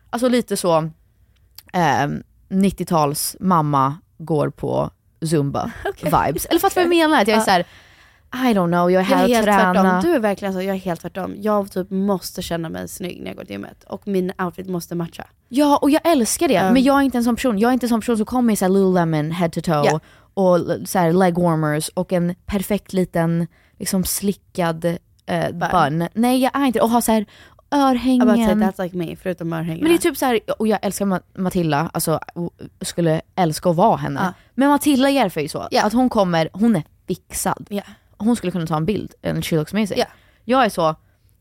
[0.10, 0.89] alltså lite så
[1.74, 4.92] ehm, 90-tals mamma går på
[5.25, 5.71] zumba
[6.03, 6.45] vibes.
[6.45, 7.21] Eller fattar du vad jag menar?
[7.21, 7.45] Att jag är Ja.
[7.45, 7.65] så här,
[8.51, 9.73] I don't know, jag är Jag här är och helt tränar.
[9.73, 10.01] tvärtom.
[10.01, 11.34] Du är verkligen så, jag är helt tvärtom.
[11.38, 13.84] Jag typ måste känna mig snygg när jag går till gymmet.
[13.84, 15.25] Och min outfit måste matcha.
[15.49, 16.55] Ja, och jag älskar det.
[16.55, 16.73] Mm.
[16.73, 17.60] Men jag är inte en sån person.
[17.60, 19.86] Jag är inte en sån person som kommer i så här Lululemon head to toe
[19.86, 19.99] Ja.
[20.34, 23.47] och l- så här leg warmers och en perfekt liten
[23.79, 24.86] liksom slickad
[25.25, 26.08] eh, bun.
[26.13, 27.25] Nej jag är inte Och har så här
[27.71, 28.17] örhängen.
[28.17, 29.84] Jag bara säger that's like me, förutom örhängena.
[29.84, 32.19] Men det är typ så här, och jag älskar Ma- Matilda, alltså
[32.82, 34.19] skulle älska att vara henne.
[34.23, 34.34] Ja.
[34.55, 35.84] Men Matilda Järf är ju så, Ja.
[35.86, 37.65] att hon kommer, hon är fixad.
[37.69, 37.82] Ja.
[38.17, 39.97] Hon skulle kunna ta en bild, and she looks amazing.
[39.99, 40.05] Ja.
[40.43, 40.95] Jag är så,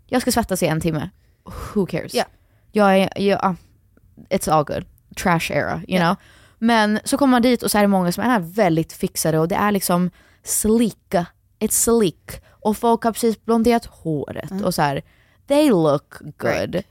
[0.07, 1.11] jag ska svettas i en timme,
[1.75, 2.15] who cares?
[2.15, 2.25] Ja.
[2.73, 3.57] Jag är, jag,
[4.31, 4.85] it's all good.
[5.17, 6.17] Trash era, you know.
[6.59, 9.49] Men så kommer man dit och så är det många som är väldigt fixade och
[9.49, 10.11] det är liksom
[10.43, 11.15] sleek,
[11.61, 12.43] it's sleek.
[12.51, 15.03] Och folk har precis blonderat håret och så här,
[15.49, 16.83] they look good.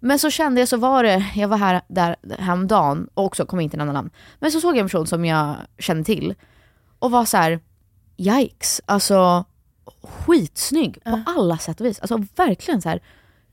[0.00, 3.60] Men så kände jag, så var det, jag var här där häromdagen och också kom
[3.60, 4.10] inte nämna namn.
[4.38, 6.34] Men så såg jag en person som jag kände till
[6.98, 7.60] och var så här:
[8.16, 9.44] yikes, alltså
[10.02, 12.00] skitsnygg på alla sätt och vis.
[12.00, 13.00] Alltså verkligen så här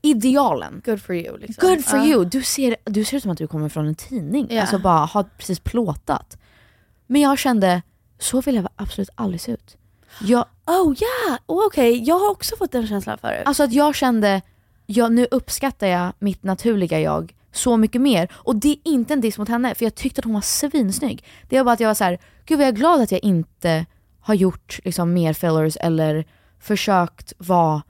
[0.02, 0.82] idealen.
[0.84, 1.38] Good for you.
[1.38, 1.68] Liksom.
[1.68, 2.04] Good for Ja.
[2.06, 2.24] you!
[2.24, 4.46] Du ser, du ser ut som att du kommer från en tidning.
[4.50, 4.60] Ja.
[4.60, 6.38] Alltså bara har precis plåtat.
[7.06, 7.82] Men jag kände,
[8.18, 9.76] så vill jag absolut aldrig se ut.
[10.20, 12.02] Jag, Oh yeah, oh, okej.
[12.08, 13.42] Jag har också fått den känslan förut.
[13.44, 14.42] Alltså att jag kände,
[14.86, 18.28] ja, nu uppskattar jag mitt naturliga jag så mycket mer.
[18.34, 21.24] Och det är inte en diss mot henne, för jag tyckte att hon var svinsnygg.
[21.48, 23.24] Det var bara att jag var så här, gud vad jag är glad att jag
[23.24, 23.86] inte
[24.20, 26.24] har gjort liksom, mer fillers eller
[26.60, 27.82] försökt vara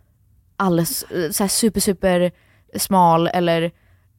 [0.56, 2.32] alldeles eh, så här, super super
[2.76, 3.72] smal eller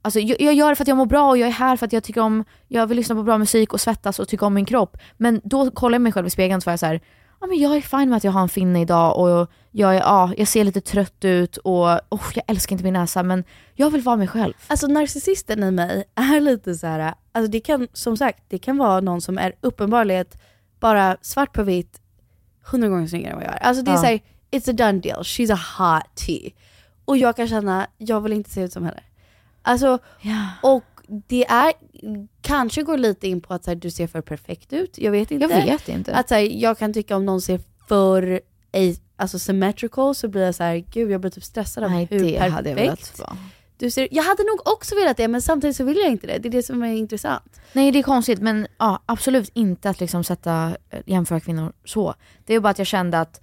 [0.05, 1.85] Alltså jag, jag gör det för att jag mår bra och jag är här för
[1.85, 4.53] att jag tycker om, jag vill lyssna på bra musik och svettas och tycka om
[4.53, 4.97] min kropp.
[5.17, 7.01] Men då kollar jag mig själv i spegeln så var jag så här,
[7.43, 9.99] ja men jag är fine med att jag har en finne idag och jag, är,
[9.99, 13.89] ja, jag ser lite trött ut och oh, jag älskar inte min näsa men jag
[13.89, 14.53] vill vara mig själv.
[14.67, 17.13] Alltså narcissisten i mig är lite så här.
[17.31, 20.25] alltså det kan som sagt, det kan vara någon som är uppenbarligen
[20.79, 22.01] bara svart på vitt
[22.65, 23.63] hundra gånger snyggare än vad jag är.
[23.63, 24.01] Alltså det är Ja.
[24.01, 24.19] såhär,
[24.51, 26.49] it's a done deal, she's a hot tea.
[27.05, 29.03] Och jag kan känna, jag vill inte se ut som henne.
[29.61, 29.99] Alltså,
[30.61, 30.92] och
[31.27, 31.73] det är,
[32.41, 35.31] kanske går lite in på att så här, du ser för perfekt ut, jag vet
[35.31, 35.45] inte.
[35.45, 36.15] Jag vet inte.
[36.15, 38.41] Att så här, jag kan tycka om någon ser för
[39.15, 42.19] alltså symmetrical så blir jag så här, gud jag blir typ stressad av Nej hur
[42.19, 42.53] det perfekt.
[42.53, 43.37] hade jag velat vara.
[43.77, 46.37] Du ser, jag hade nog också velat det men samtidigt så vill jag inte det.
[46.37, 47.61] Det är det som är intressant.
[47.73, 52.13] Nej det är konstigt men ja, absolut inte att liksom sätta, jämföra kvinnor så.
[52.45, 53.41] Det är bara att jag kände att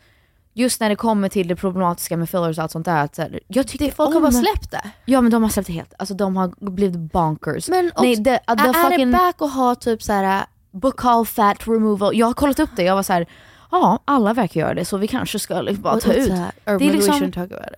[0.55, 3.23] just när det kommer till det problematiska med fillers och allt sånt där, att så
[3.23, 4.91] här, jag tycker Det, folk har om- bara släppt det.
[5.05, 7.69] Ja men de har släppt det helt, alltså de har blivit bonkers.
[7.69, 10.45] Men också, Nej, the, the är, är fucking det back att ha typ så här
[10.71, 13.27] buccal fat removal, jag har kollat upp det, jag var så här.
[13.71, 16.33] ja alla verkar göra det så vi kanske ska liksom bara ta ut.
[16.33, 17.33] här, Det är liksom,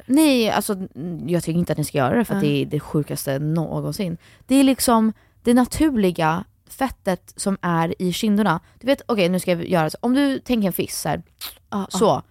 [0.07, 2.49] nej alltså mm, jag tycker inte att ni ska göra det för att Ja.
[2.49, 4.17] det är det sjukaste någonsin.
[4.47, 8.61] Det är liksom det naturliga fettet som är i kinderna.
[8.81, 9.99] Du vet, okej nu ska jag göra så.
[10.01, 11.23] Om du tänker en fisk så här,
[11.71, 12.23] Ja, så.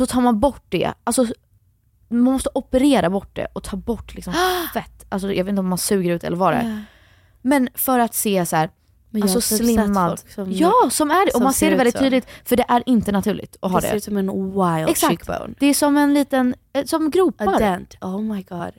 [0.00, 0.92] Så tar man bort det.
[1.04, 1.26] Alltså
[2.08, 4.32] man måste operera bort det och ta bort liksom
[4.74, 5.06] fett.
[5.08, 6.84] Alltså jag vet inte om man suger ut eller vad det är.
[7.42, 8.70] Men för att se så här,
[9.10, 10.22] Men alltså typ slimmad.
[10.34, 11.32] som- ja som är det.
[11.32, 12.00] Och man ser det väldigt så.
[12.02, 12.26] tydligt.
[12.44, 13.90] För det är inte naturligt att ha Det det.
[13.90, 15.10] ser ut som en wild Exakt.
[15.26, 15.54] cheekbone.
[15.58, 17.54] Det är som en liten, eh, som gropar.
[17.54, 17.96] A dent.
[18.00, 18.70] Oh my god.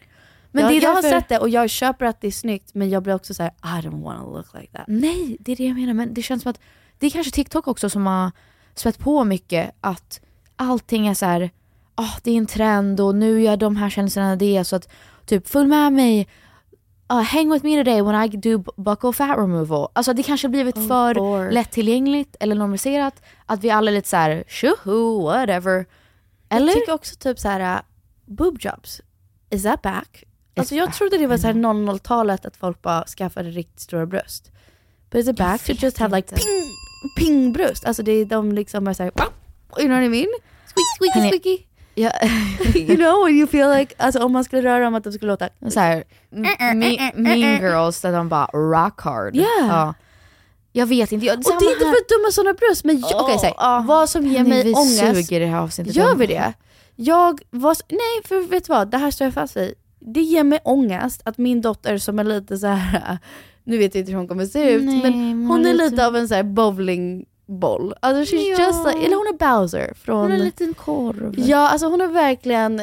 [0.51, 2.73] Men jag, det är jag har sett det och jag köper att det är snyggt
[2.73, 4.83] men jag blir också så här: I don't wanna look like that.
[4.87, 5.93] Nej, det är det jag menar.
[5.93, 6.59] Men det känns som att
[6.99, 8.31] det är kanske TikTok också som har
[8.75, 10.21] spett på mycket att
[10.61, 11.49] allting är så här,
[11.95, 14.89] ah, det är en trend och nu gör de här kändisarna det så att
[15.25, 16.27] typ följ med mig,
[17.13, 19.89] uh, hang with me today when I do bu- buccal fat removal.
[19.93, 21.53] Alltså det kanske har blivit Oh, för Lord.
[21.53, 25.85] lättillgängligt eller normaliserat att vi alla är lite så här, tjoho, whatever.
[26.49, 26.67] Eller?
[26.67, 27.81] Jag tycker också typ så här: uh,
[28.25, 29.01] boob jobs,
[29.49, 30.23] is that back?
[30.55, 34.51] Alltså jag trodde det var så här 00-talet att folk bara skaffade riktigt stora bröst.
[35.09, 36.45] But is it back to just have like ping,
[37.17, 37.85] ping bröst?
[37.85, 39.11] Alltså det är de liksom är såhär,
[39.79, 40.29] you know what I mean?
[40.73, 41.63] Squeak, squeaky, Hörni, squeaky.
[41.95, 42.11] Ja,
[42.75, 45.31] you know when you feel like, alltså om man skulle röra dem att de skulle
[45.31, 49.35] låta så här, m- me, mean girls där de bara rock hard.
[49.35, 49.47] Yeah.
[49.67, 49.93] Ja.
[50.71, 51.25] Jag vet inte.
[51.25, 53.85] Jag, Och det är inte för att dumma sådana bröst, men jag- okej säg, Åh,
[53.85, 55.95] vad som ger Nej, mig vi ångest, suger i det här avsnittet.
[55.95, 56.53] gör vi det?
[56.95, 59.73] Jag var, nej för vet du vad, det här står jag fast vid.
[59.99, 63.17] Det ger mig ångest att min dotter som är lite så här.
[63.63, 66.15] nu vet jag inte hur hon kommer se ut, Nej, men hon är lite- av
[66.15, 66.43] en så här
[67.59, 67.93] bowlingboll.
[67.99, 68.65] Alltså she's Ja.
[68.67, 70.17] just like, eller hon är Bowser från...
[70.21, 71.33] Hon är en liten korv.
[71.37, 72.81] Ja, alltså hon är verkligen,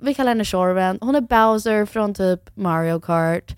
[0.00, 3.56] vi kallar henne Tjorven, hon är Bowser från typ Mario Kart.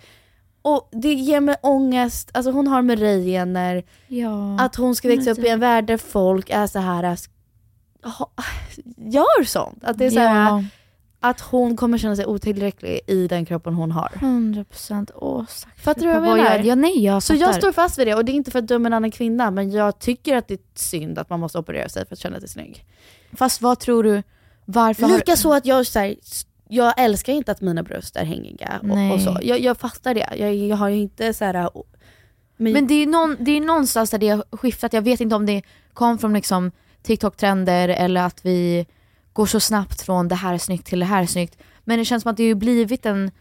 [0.61, 4.59] Och det ger mig ångest, alltså hon har Marie-gener, Ja.
[4.59, 7.17] att hon ska växa upp i en värld där folk är så här
[8.03, 8.29] ha,
[8.97, 9.83] gör sånt.
[9.83, 10.63] Att det är så här, ja.
[11.19, 14.11] Att hon kommer känna sig otillräcklig i den kroppen hon har.
[14.15, 15.11] 100 procent.
[15.15, 15.81] Åh, sagt.
[15.81, 16.59] Fattar du vad jag menar?
[16.59, 17.45] Ja, nej, jag Så fattar.
[17.45, 19.51] jag står fast vid det och det är inte för att döma en annan kvinna
[19.51, 22.39] men jag tycker att det är synd att man måste operera sig för att känna
[22.39, 22.85] sig snygg.
[23.33, 24.23] Fast vad tror du,
[24.65, 26.15] varför har Lika så att jag, så här,
[26.67, 29.11] jag älskar inte att mina bröst är hängiga och, Nej.
[29.13, 29.39] och så.
[29.41, 30.29] Jag, jag fattar det.
[30.37, 31.69] Jag, jag har ju inte så här...
[32.57, 34.93] Men, Men det är, någon, det är någonstans där det har skiftat.
[34.93, 35.61] Jag vet inte om det
[35.93, 36.71] kom från liksom
[37.03, 38.85] TikTok-trender eller att vi
[39.39, 41.57] går så snabbt från det här är snyggt till det här är snyggt.
[41.83, 43.31] Men det känns som att det har ju blivit en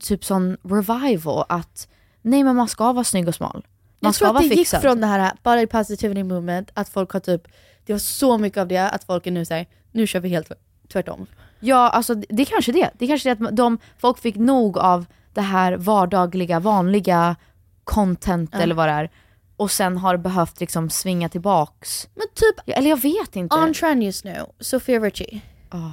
[0.00, 1.88] typ sån revival att
[2.22, 3.52] nej men man ska vara snygg och smal.
[3.54, 3.62] Man
[4.08, 4.82] jag ska tror att det gick fixad.
[4.82, 7.48] från det här body positivity movement, att folk har typ,
[7.86, 10.52] det var så mycket av det, att folk är nu säger nu kör vi helt
[10.92, 11.26] tvärtom.
[11.60, 12.90] Ja, alltså det är kanske det.
[12.98, 17.36] Det är kanske det att de, folk fick nog av det här vardagliga, vanliga
[17.84, 18.60] content Ja.
[18.60, 19.10] eller vad det är.
[19.58, 22.08] Och sen har behövt liksom svinga tillbaks.
[22.14, 23.56] Men typ Ja, Eller jag vet inte.
[23.56, 25.40] on trend just nu, Sofia Richie.
[25.70, 25.92] Ja.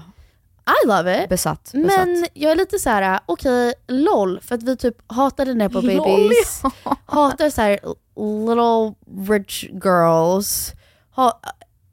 [0.83, 1.29] I love it.
[1.29, 1.71] Besatt.
[1.73, 2.07] besatt.
[2.07, 6.61] Men jag är lite så här: okej, LOL, för att vi typ hatade Nepo babies,
[7.05, 7.79] hatar så här
[8.15, 8.95] little
[9.35, 10.71] rich girls,
[11.15, 11.39] ha,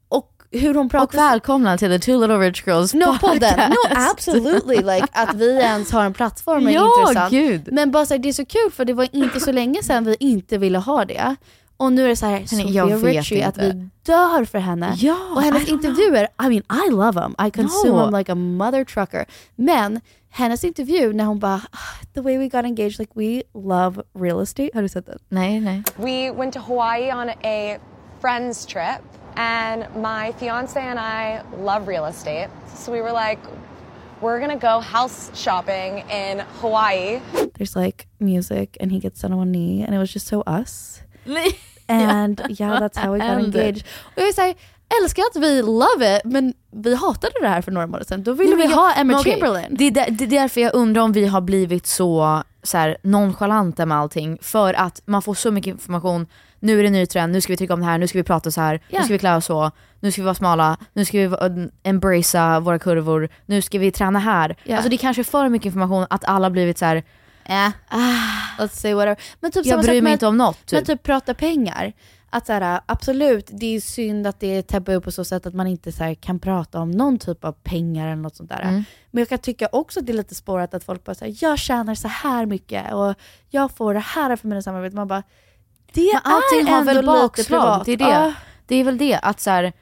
[0.09, 1.05] och hur hon pratar.
[1.05, 3.21] Och välkomna till the two little rich girls No podcast.
[3.21, 7.31] podden, no absolutely like att vi ens har en plattform är Ja, intressant.
[7.31, 7.69] gud.
[7.71, 10.03] Men bara så här, det är så kul för det var inte så länge sedan
[10.03, 11.35] vi inte ville ha det.
[11.77, 13.67] Och nu är det så här, jag Sofia vet Richie, att inte.
[13.77, 14.93] vi dör för henne.
[14.97, 18.05] Ja, och hennes I don't intervjuer, I mean I love them, I consume No.
[18.05, 19.25] them like a mother trucker.
[19.55, 24.01] Men hennes intervju när hon bara, "Ah, the way we got engaged, like we love
[24.19, 24.69] real estate.
[24.73, 25.19] Har du sett den?
[25.29, 25.83] Nej, nej.
[25.95, 27.77] We went to Hawaii on a
[28.21, 29.01] friends trip,
[29.35, 32.47] and my fiance and I love real estate.
[32.75, 33.41] So we were like,
[34.21, 37.19] we're gonna go house shopping in Hawaii.
[37.57, 40.41] There's like music and he gets down on one knee and it was just so
[40.61, 40.99] us.
[41.87, 43.83] And yeah, that's how we got engaged.
[44.03, 44.53] Och jag är såhär,
[45.03, 48.23] älskar att vi love it, men vi hatade det här för några månader sedan.
[48.23, 49.67] Då ville Nej, vi men ha jag- Emma okej, Chamberlain.
[49.77, 52.97] Det, är där- det är därför jag undrar om vi har blivit så, så här,
[53.03, 54.37] nonchalanta med allting.
[54.41, 56.27] För att man får så mycket information.
[56.59, 58.23] Nu är det ny trend, nu ska vi tycka om det här, nu ska vi
[58.23, 58.99] prata så här, Ja.
[58.99, 61.35] nu ska vi klä oss så, nu ska vi vara smala, nu ska vi
[61.83, 64.55] embracea våra kurvor, nu ska vi träna här.
[64.63, 64.75] Ja.
[64.75, 67.03] Alltså det är kanske för mycket information att alla blivit så här.
[67.45, 67.69] Äh,
[68.57, 69.17] let's say whatever.
[69.39, 70.87] Men typ Jag bryr mig med, inte om något, Men typ.
[70.87, 71.93] typ prata pengar.
[72.29, 75.53] Att så här, absolut, det är synd att det är tabbu på så sätt att
[75.53, 78.61] man inte så här, kan prata om någon typ av pengar eller något sånt där.
[78.61, 78.83] Mm.
[79.11, 81.59] Men jag kan tycka också att det är lite spårat att folk bara säger jag
[81.59, 83.15] tjänar så här mycket och
[83.49, 84.95] jag får det här för mina samarbeten.
[84.95, 85.23] Man bara,
[85.93, 88.03] det Men allting är har väl bakslag, det är det.
[88.03, 88.33] Ja.
[88.65, 89.73] Det är väl det, att så här,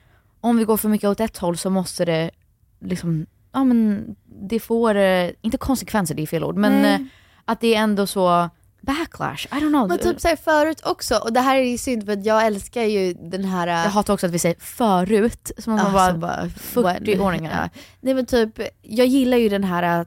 [0.41, 2.32] om vi går för mycket åt ett håll så måste det
[2.80, 7.06] liksom, ja men det får, eh, inte konsekvenser, det är fel ord, men Nej.
[7.51, 8.49] Att det är ändå så
[8.81, 9.87] backlash, I don't know.
[9.87, 12.83] Men typ såhär förut också, och det här är ju synd för att jag älskar
[12.83, 13.67] ju den här...
[13.67, 17.69] jag hatar också att vi säger förut, som om man Ja, var som bara, 40-åringar.
[17.73, 17.79] Ja.
[18.01, 20.05] Nej men typ, jag gillar ju den här äh,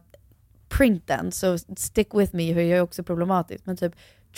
[0.68, 3.92] printen, så stick with me, hur jag är också problematisk, men typ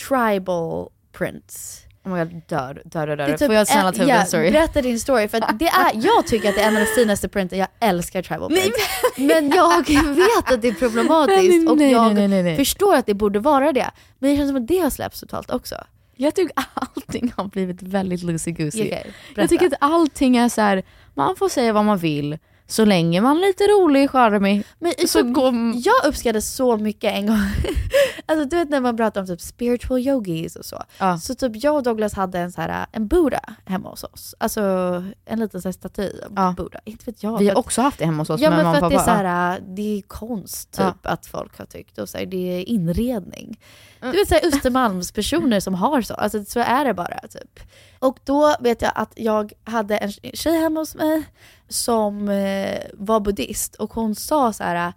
[0.08, 1.85] tribal prints.
[2.06, 3.36] Oh my god, dör, dör, dör, dör.
[3.36, 4.50] typ Får jag snälla ta en story?
[4.50, 7.28] Berätta din story, för det är, jag tycker att det är en av de finaste
[7.28, 8.78] printen, jag älskar tribal prints.
[9.16, 13.14] men jag vet att det är problematiskt Nej, och jag nej, nej, förstår att det
[13.14, 13.90] borde vara det.
[14.18, 15.74] Men det känns som att det har släppts totalt också.
[16.16, 18.86] Jag tycker allting har blivit väldigt loosey-goosey.
[18.86, 19.48] Okej, jag berätta.
[19.48, 20.82] tycker att allting är så här,
[21.14, 22.38] man får säga vad man vill,
[22.68, 24.64] så länge man är lite rolig, charmig.
[24.78, 25.52] Men så typ, går...
[25.74, 27.36] Jag uppskattade så mycket en gång,
[28.26, 30.82] alltså du vet när man pratar om typ spiritual yogis och så.
[30.98, 31.18] Ja.
[31.18, 34.34] Så typ jag och Douglas hade en, så här, en Buddha hemma hos oss.
[34.38, 34.60] Alltså
[35.24, 36.54] en liten så här, staty av Ja.
[36.56, 36.78] Buddha.
[36.84, 37.38] Inte vet jag.
[37.38, 38.98] Vi har också haft det hemma hos oss Ja men för och att det är,
[38.98, 39.04] pappa.
[39.04, 41.10] så här, det är konst typ Ja.
[41.10, 41.98] att folk har tyckt.
[41.98, 43.60] Och så här, det är inredning.
[44.00, 46.14] Du vet såhär Östermalmspersoner som har så.
[46.14, 47.60] Alltså så är det bara typ.
[47.98, 51.22] Och då vet jag att jag hade en tjej hemma hos mig
[51.68, 54.92] som eh, var buddhist och hon sa så här.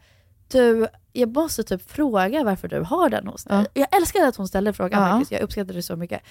[0.48, 3.58] Du, jag måste typ fråga varför du har den hos dig.
[3.58, 3.66] Ja.
[3.74, 5.10] Jag älskade att hon ställde frågan Ja.
[5.12, 6.22] faktiskt, jag uppskattade det så mycket.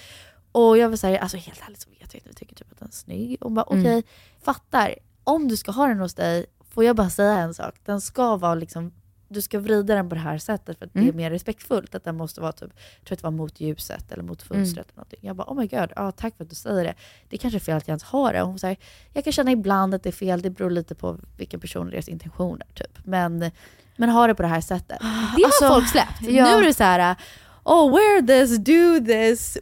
[0.51, 2.79] Och jag var såhär, alltså helt ärligt så vet jag inte, jag tycker typ att
[2.79, 3.37] den är snygg.
[3.43, 4.03] Och bara okej, Mm.
[4.43, 4.95] fattar.
[5.23, 7.75] Om du ska ha den hos dig, får jag bara säga en sak.
[7.85, 8.91] Den ska vara liksom,
[9.29, 11.15] du ska vrida den på det här sättet för att det är Mm.
[11.15, 11.95] mer respektfullt.
[11.95, 14.85] Att den måste vara typ, jag tror att det var mot ljuset eller mot fönstret.
[14.87, 15.19] Eller någonting.
[15.21, 16.93] Jag bara oh my god, ja, tack för att du säger det.
[17.29, 18.41] Det är kanske är fel att jag ens har det.
[18.41, 18.77] Och hon säger,
[19.13, 21.91] jag kan känna ibland att det är fel, det beror lite på vilken person och
[21.91, 22.67] deras intentioner.
[22.73, 22.99] Typ.
[23.03, 23.51] Men,
[23.97, 24.99] men ha det på det här sättet.
[24.99, 26.21] Det har Alltså, folk släppt.
[26.21, 26.45] ja.
[26.45, 27.15] Nu är det så här.
[27.63, 29.57] Oh wear this, do this.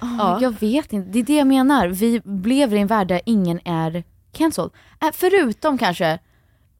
[0.00, 0.38] Ja.
[0.42, 1.88] Jag vet inte, det är det jag menar.
[1.88, 4.70] Vi lever i en värld där ingen är cancelled.
[5.02, 6.18] Äh, förutom kanske,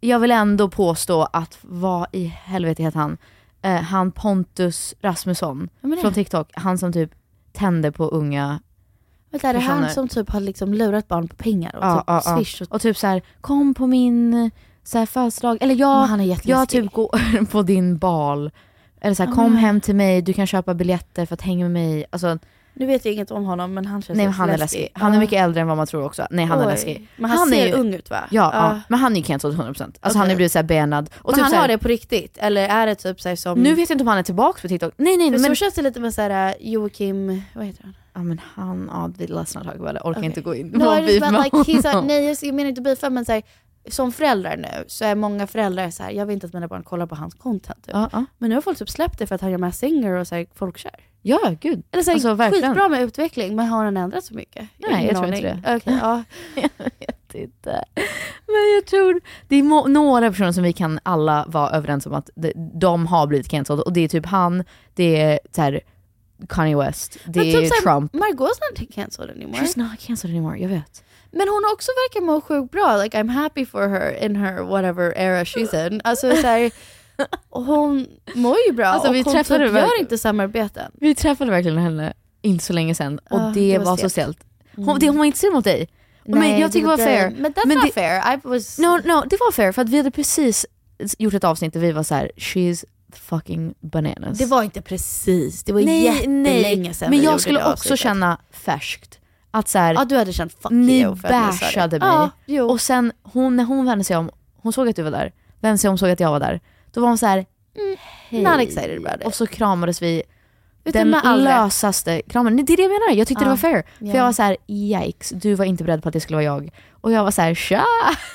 [0.01, 3.19] jag vill ändå påstå att vad i helvete heter han?
[3.63, 5.69] Eh, han Pontus Rasmusson
[6.01, 7.11] från TikTok, han som typ
[7.53, 8.61] tänder på unga
[9.31, 12.05] Vänta, är det han som typ har liksom lurat barn på pengar och Ja, typ
[12.07, 12.63] ja, swish?
[12.63, 12.75] Och...
[12.75, 14.51] Och typ så här, kom på min
[14.85, 18.51] så här, födelsedag, eller jag, han är jag typ går på din bal.
[19.01, 21.73] Eller så här, kom hem till mig, du kan köpa biljetter för att hänga med
[21.73, 22.05] mig.
[22.11, 22.39] Alltså,
[22.81, 24.89] Nu vet jag inget om honom men han känns nej men han är läskig.
[24.95, 26.27] Han är mycket äldre än vad man tror också.
[26.31, 26.73] Nej han är Oj.
[26.73, 27.09] läskig.
[27.17, 28.25] Men han, ser är, ung ut va?
[28.31, 29.63] Ja, ja, men han är ju cancelled 100%.
[29.67, 30.19] Alltså han Okej.
[30.29, 31.11] har blivit såhär benad.
[31.19, 32.39] Och Men typ han så här, har det på riktigt?
[32.39, 33.59] Eller är det typ såhär som...
[33.59, 34.95] Nu vet jag inte om han är tillbaka på TikTok.
[34.97, 37.95] Nej nej För men, så känns det lite med såhär Joakim, vad heter han?
[38.15, 40.25] ja, men han, ja vi ledsna tag eller orkar Okej.
[40.25, 43.25] inte gå in No, på beef med like, he's nej jag- menar inte beefa men
[43.25, 43.43] såhär,
[43.91, 46.83] som föräldrar nu så är många föräldrar så här, jag vill inte att mina barn
[46.83, 47.85] kollar på hans content.
[47.85, 47.95] Typ.
[47.95, 48.25] Ja, ja.
[48.39, 50.35] Men nu har folk typ släppt det för att han gör med Singer och så
[50.35, 51.10] här, folk kör.
[51.23, 51.83] Ja gud.
[51.91, 52.71] Eller så här, Alltså, verkligen.
[52.71, 54.69] skitbra med utveckling men har han ändrat så mycket?
[54.79, 55.77] Nej, Ingen jag tror inte det.
[55.77, 56.23] Okej, ja.
[56.55, 57.85] Jag vet inte.
[58.47, 62.31] Men jag tror, det är några personer som vi kan alla vara överens om att
[62.35, 64.65] de, de har blivit cancelled och det är typ han,
[64.95, 65.81] det är så här,
[66.49, 68.13] Kanye West, det Men är typ såhär, Trump.
[68.13, 69.59] Margot's not cancelled anymore.
[69.59, 71.05] She's not cancelled anymore, jag vet.
[71.33, 72.97] Men hon också verkar må sjukt bra.
[72.97, 76.01] Like I'm happy for her in her whatever era she's in.
[76.05, 76.71] Alltså så här,
[77.51, 80.93] hon mår ju bra Alltså, och vi hon träffade typ gör inte samarbeten.
[80.95, 82.13] Vi träffade verkligen henne
[82.43, 84.39] inte så länge sedan och Ja, det, det var, var så stelt.
[84.77, 85.89] Hon, det, hon var inte sur mot dig,
[86.25, 87.31] men jag tycker det var fair.
[87.39, 88.35] Men that's not fair.
[88.35, 88.79] I was...
[88.79, 90.67] No, no, det var fair för att vi hade precis
[91.19, 94.39] gjort ett avsnitt där vi var så här: she's fucking bananas.
[94.39, 96.95] Det var inte precis, det var nej, jättelänge nej.
[96.95, 97.99] sedan Men vi jag skulle det också avsnittet.
[98.01, 99.17] känna färskt.
[99.51, 101.35] Att så här, Ja du hade känt fuck ni you för det.
[101.35, 102.29] bashade mig.
[102.47, 104.31] Ja, och sen hon, när hon vände sig om,
[104.63, 106.61] hon såg att du var där, vände sig om såg att jag var där.
[106.93, 107.47] Då var hon så här.
[108.29, 108.43] hej.
[108.43, 109.27] Not excited about it.
[109.27, 110.23] Och så kramades vi.
[110.85, 112.57] Den lösaste kramen.
[112.57, 113.51] Det är det jag menar, jag tyckte det Ja.
[113.51, 113.83] var fair.
[113.99, 114.11] Ja.
[114.11, 116.45] För jag var så här: yikes, du var inte beredd på att det skulle vara
[116.45, 116.71] jag.
[117.01, 117.85] Och jag var så här: tja!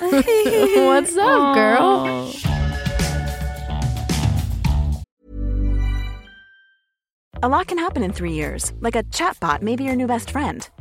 [0.78, 2.26] What's up girl?
[7.42, 10.30] A lot can happen in three years, like a chatbot may be your new best
[10.30, 10.68] friend.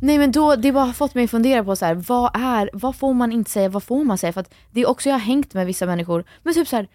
[0.00, 2.96] Nej men då, det har fått mig att fundera på så här, vad är, vad
[2.96, 4.32] får man inte säga, vad får man säga?
[4.32, 6.88] För att det är också, jag har hängt med vissa människor, men typ så här,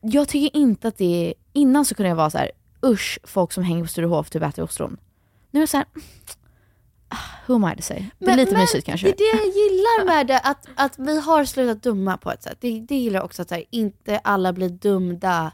[0.00, 2.50] jag tycker inte att det är, innan så kunde jag vara så här,
[2.86, 4.96] usch folk som hänger på Sturehof typ äter ostron.
[5.50, 5.86] Nu är jag så här,
[7.08, 7.16] ah,
[7.46, 8.04] who am I to say?
[8.18, 9.06] Det är lite mysigt kanske.
[9.06, 12.42] Det är det jag gillar med det, att, att vi har slutat dumma på ett
[12.42, 12.58] sätt.
[12.60, 15.52] Det, det gillar jag också, att här, inte alla blir dumda.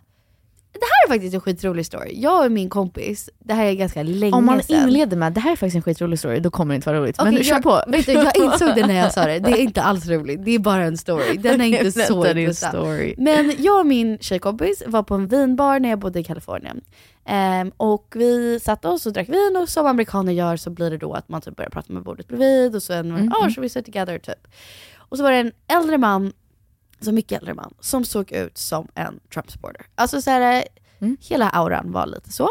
[0.81, 2.13] Det här är faktiskt en skitrolig story.
[2.21, 4.89] Jag och min kompis, det här är ganska länge Om man sedan.
[4.89, 7.17] inleder med det här är faktiskt en skitrolig story, då kommer det inte vara roligt.
[7.19, 7.83] Men Okej, kör jag, på.
[7.87, 10.45] Vet du, jag insåg det när jag sa det, det är inte alls roligt.
[10.45, 11.37] Det är bara en story.
[11.37, 13.19] Den är inte så intressant.
[13.19, 16.81] Men jag och min tjejkompis var på en vinbar när jag bodde i Kalifornien.
[17.27, 20.97] Ehm, och vi satte oss och drack vin och som amerikaner gör så blir det
[20.99, 23.51] då att man typ börjar prata med bordet bredvid och sen, Mm, oh, mm.
[23.55, 24.47] should we sit together typ.
[24.97, 26.33] Och så var det en äldre man,
[27.01, 29.87] så mycket äldre man, som såg ut som en Trump-supporter.
[29.95, 30.65] Alltså så här,
[31.01, 31.17] Mm.
[31.21, 32.49] hela auran var lite så.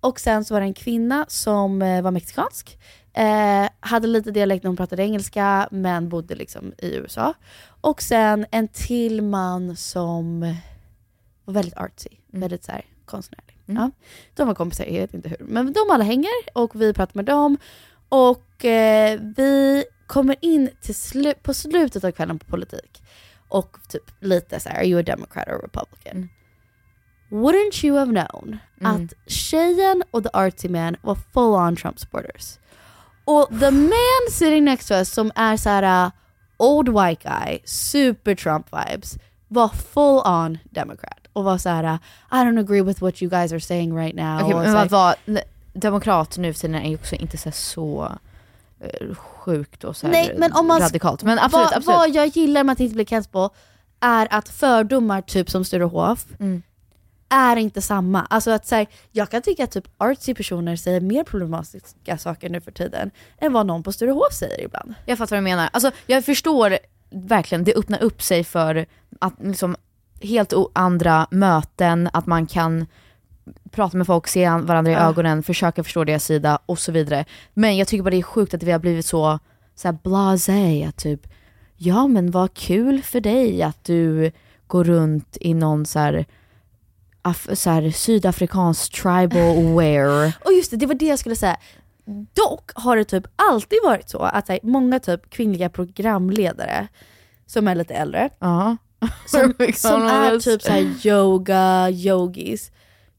[0.00, 2.78] Och sen så var det en kvinna som eh, var mexikansk.
[3.12, 7.34] Eh, hade lite dialekt när hon pratade engelska, men bodde liksom i USA.
[7.80, 10.40] Och sen en till man som
[11.44, 13.58] var väldigt artsy, väldigt så här, konstnärlig.
[13.66, 13.90] Ja.
[14.34, 15.38] De var kompisar, jag vet inte hur.
[15.40, 17.56] Men de alla hänger och vi pratar med dem.
[18.08, 23.02] Och eh, vi kommer in till slu- på slutet av kvällen på politik.
[23.48, 26.28] Och typ lite så här, are you a democrat or republican?
[27.30, 29.04] Wouldn't you have known Mm.
[29.04, 32.58] att tjejen och the artsy man var full on Trump supporters.
[33.24, 36.12] Och the man sitting next to us som är så här uh,
[36.56, 39.18] old white guy, super Trump vibes,
[39.48, 41.18] var full on democrat.
[41.32, 41.98] och vara så här:
[42.30, 44.42] I don't agree with what you guys are saying right now.
[44.42, 45.14] Och men vad var,
[45.72, 48.12] demokrat nu för tiden är ju också inte så, så
[49.16, 51.22] sjukt och så här Nej, men om man, radikalt.
[51.22, 51.86] Men absolut, vad, absolut.
[51.86, 53.50] vad jag gillar med att inte bli cancelled på
[54.00, 56.62] är att fördomar typ som Sturehof Mm.
[57.28, 58.26] är inte samma.
[58.30, 62.48] Alltså att så här, jag kan tycka att typ artsy personer säger mer problematiska saker
[62.50, 64.94] nu för tiden än vad någon på Sturehof säger ibland.
[65.06, 65.68] Jag fattar vad du menar.
[65.72, 66.78] Alltså, jag förstår
[67.10, 68.86] verkligen, det öppnar upp sig för
[69.18, 69.76] att liksom
[70.22, 72.86] helt andra möten, att man kan
[73.70, 75.00] prata med folk, se an- varandra i Ja.
[75.08, 77.24] ögonen, försöka förstå deras sida och så vidare.
[77.54, 79.38] Men jag tycker bara det är sjukt att vi har blivit så,
[79.74, 81.20] så här blasé, att typ
[81.76, 84.32] ja men vad kul för dig att du
[84.66, 86.26] går runt i någon så här,
[87.22, 90.32] af- så här sydafrikansk tribal wear.
[90.44, 91.56] Och just det, det var det jag skulle säga.
[92.34, 96.88] Dock har det typ alltid varit så att så här, många typ kvinnliga programledare
[97.46, 98.30] som är lite äldre,
[99.26, 102.70] som, Vilka som av är typ så här yoga, yogis,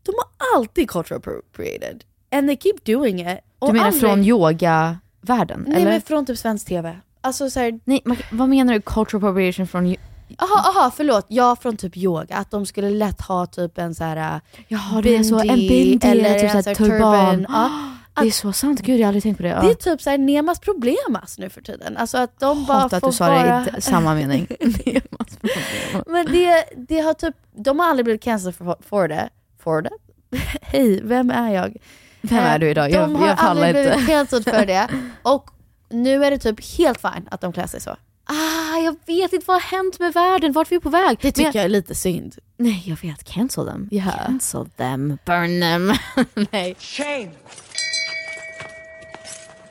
[0.03, 2.03] de har alltid culture appropriated.
[2.31, 3.39] And they keep doing it.
[3.59, 5.63] Och Du menar aldrig- från yogavärlden?
[5.67, 5.91] Nej eller?
[5.91, 6.99] men från typ svensk TV.
[7.21, 7.79] Alltså såhär...
[7.83, 9.95] Nej, man- vad menar du cultural appropriation från...
[10.37, 11.25] Aha, aha, förlåt.
[11.27, 12.35] Ja, från typ yoga.
[12.35, 16.07] Att de skulle lätt ha typ en så här Jaha, det är så, en bindi
[16.07, 17.45] eller typ en så här turban.
[18.15, 18.21] Ja.
[18.21, 19.49] Det är så sant, gud jag har aldrig tänkt på det.
[19.49, 19.61] Ja.
[19.61, 21.97] Det är typ såhär Nemas problemas nu för tiden.
[21.97, 23.65] Alltså att de bara Hatar att du sa vara...
[23.71, 24.47] det i samma mening.
[26.05, 29.29] Men det, det har typ, de har aldrig blivit cancelled för, for det.
[29.63, 29.89] For det?
[30.61, 31.75] Hej, vem är jag?
[32.21, 32.89] Vem är du idag?
[32.91, 33.95] De Jag- har jag pallar aldrig inte.
[33.95, 34.87] blivit cancelled för det.
[35.21, 35.49] Och
[35.89, 37.95] nu är det typ helt fine att de klär sig så.
[38.31, 41.17] Ah, jag vet inte vad har hänt med världen, vart är vi på väg?
[41.21, 42.35] Det tycker jag är lite synd.
[42.57, 43.87] Nej jag vet, cancel them.
[43.91, 44.03] Ja.
[44.25, 45.93] Cancel them, burn them.
[46.51, 46.75] Nej.
[46.79, 47.29] Shame.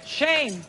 [0.05, 0.61] Shame.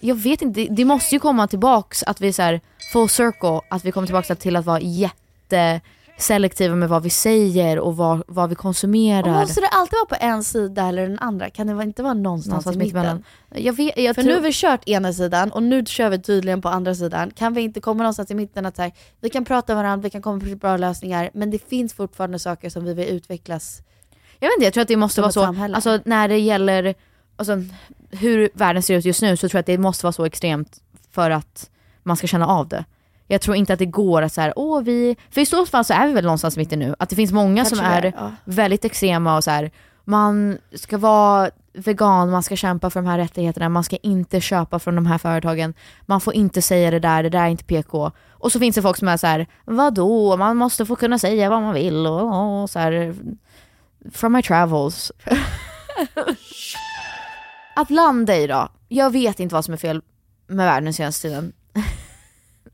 [0.00, 2.60] Jag vet inte, det, det måste ju komma tillbaks att vi är så här
[2.92, 4.80] full circle, att vi kommer tillbaka till att vara
[6.14, 9.22] jätteselektiva med vad vi säger och vad, vad vi konsumerar.
[9.34, 11.50] Och måste det alltid vara på en sida eller den andra?
[11.50, 13.00] Kan det inte vara någonstans, Någonstans i mitt mitten?
[13.00, 13.24] emellan.
[13.54, 16.18] Jag vet, jag För tror- nu har vi kört ena sidan och nu kör vi
[16.18, 17.30] tydligen på andra sidan.
[17.30, 20.10] Kan vi inte komma någonstans i mitten att här, vi kan prata med varandra, vi
[20.10, 23.82] kan komma på bra lösningar, men det finns fortfarande saker som vi vill utvecklas.
[24.38, 25.74] Jag vet inte, jag tror att det måste vara så, samhälle.
[25.74, 26.94] alltså när det gäller
[27.36, 27.62] alltså,
[28.10, 30.80] hur världen ser ut just nu så tror jag att det måste vara så extremt
[31.10, 31.70] för att
[32.02, 32.84] man ska känna av det.
[33.26, 35.84] Jag tror inte att det går att så här, åh vi, för i så fall
[35.84, 38.02] så är vi väl någonstans mitt i nu, att det finns många som Kanske är
[38.02, 38.32] det, ja.
[38.44, 39.70] väldigt extrema och så här,
[40.04, 44.78] man ska vara vegan, man ska kämpa för de här rättigheterna, man ska inte köpa
[44.78, 45.74] från de här företagen,
[46.06, 48.10] man får inte säga det där, det där är inte PK.
[48.30, 51.50] Och så finns det folk som är så här, vadå, man måste få kunna säga
[51.50, 53.14] vad man vill och, och så här,
[54.12, 55.12] from my travels.
[57.76, 60.02] att landa i då, jag vet inte vad som är fel
[60.46, 61.52] med världen den senaste tiden.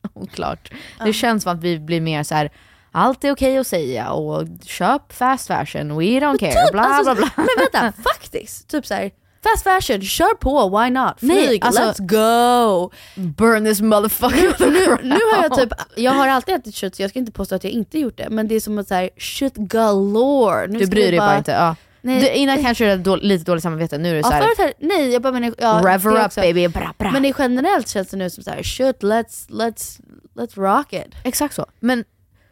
[0.15, 0.71] Oklart.
[1.05, 2.51] Det känns som att vi blir mer så här.
[2.93, 7.15] allt är okej att säga och köp fast fashion, we don't care, Typ, bla alltså,
[7.15, 7.31] bla bla.
[7.37, 8.69] Men vänta, faktiskt.
[8.69, 9.11] Typ så här,
[9.43, 11.19] fast fashion, kör på, why not?
[11.19, 12.91] Flyg, Nej, alltså- let's go!
[13.15, 17.03] Burn this motherfucker nu, nu, nu har jag typ, jag har alltid ätit kött så
[17.03, 19.11] jag ska inte påstå att jag inte gjort det, men det är som att säga
[19.19, 20.67] shit galore.
[20.67, 21.53] Nu Du bryr dig bara inte.
[21.53, 21.77] Ja.
[22.03, 22.21] Nej.
[22.21, 24.73] Du, innan kanske du hade då, lite dåligt samvete, nu är det Ja, såhär, här,
[24.79, 26.41] nej jag bara menar, ja, rever det up också.
[26.41, 27.11] baby, bra, bra.
[27.11, 30.01] Men det generellt känns det nu som såhär, shit let's, let's,
[30.35, 31.15] let's rock it.
[31.25, 31.67] Exakt så.
[31.81, 32.05] Men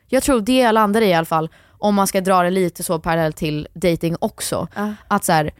[0.09, 2.82] jag tror det jag landar i i alla fall, om man ska dra det lite
[2.82, 4.94] så parallellt till dating också, Ja.
[5.09, 5.51] att så här,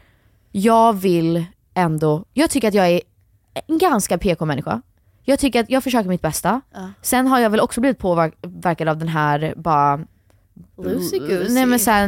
[0.51, 3.01] jag vill ändå, jag tycker att jag är
[3.67, 4.81] en ganska PK-människa.
[5.23, 6.61] Jag tycker att jag försöker mitt bästa.
[6.73, 6.89] Ja.
[7.01, 9.99] Sen har jag väl också blivit påverkad av den här bara
[11.53, 12.07] Nej men såhär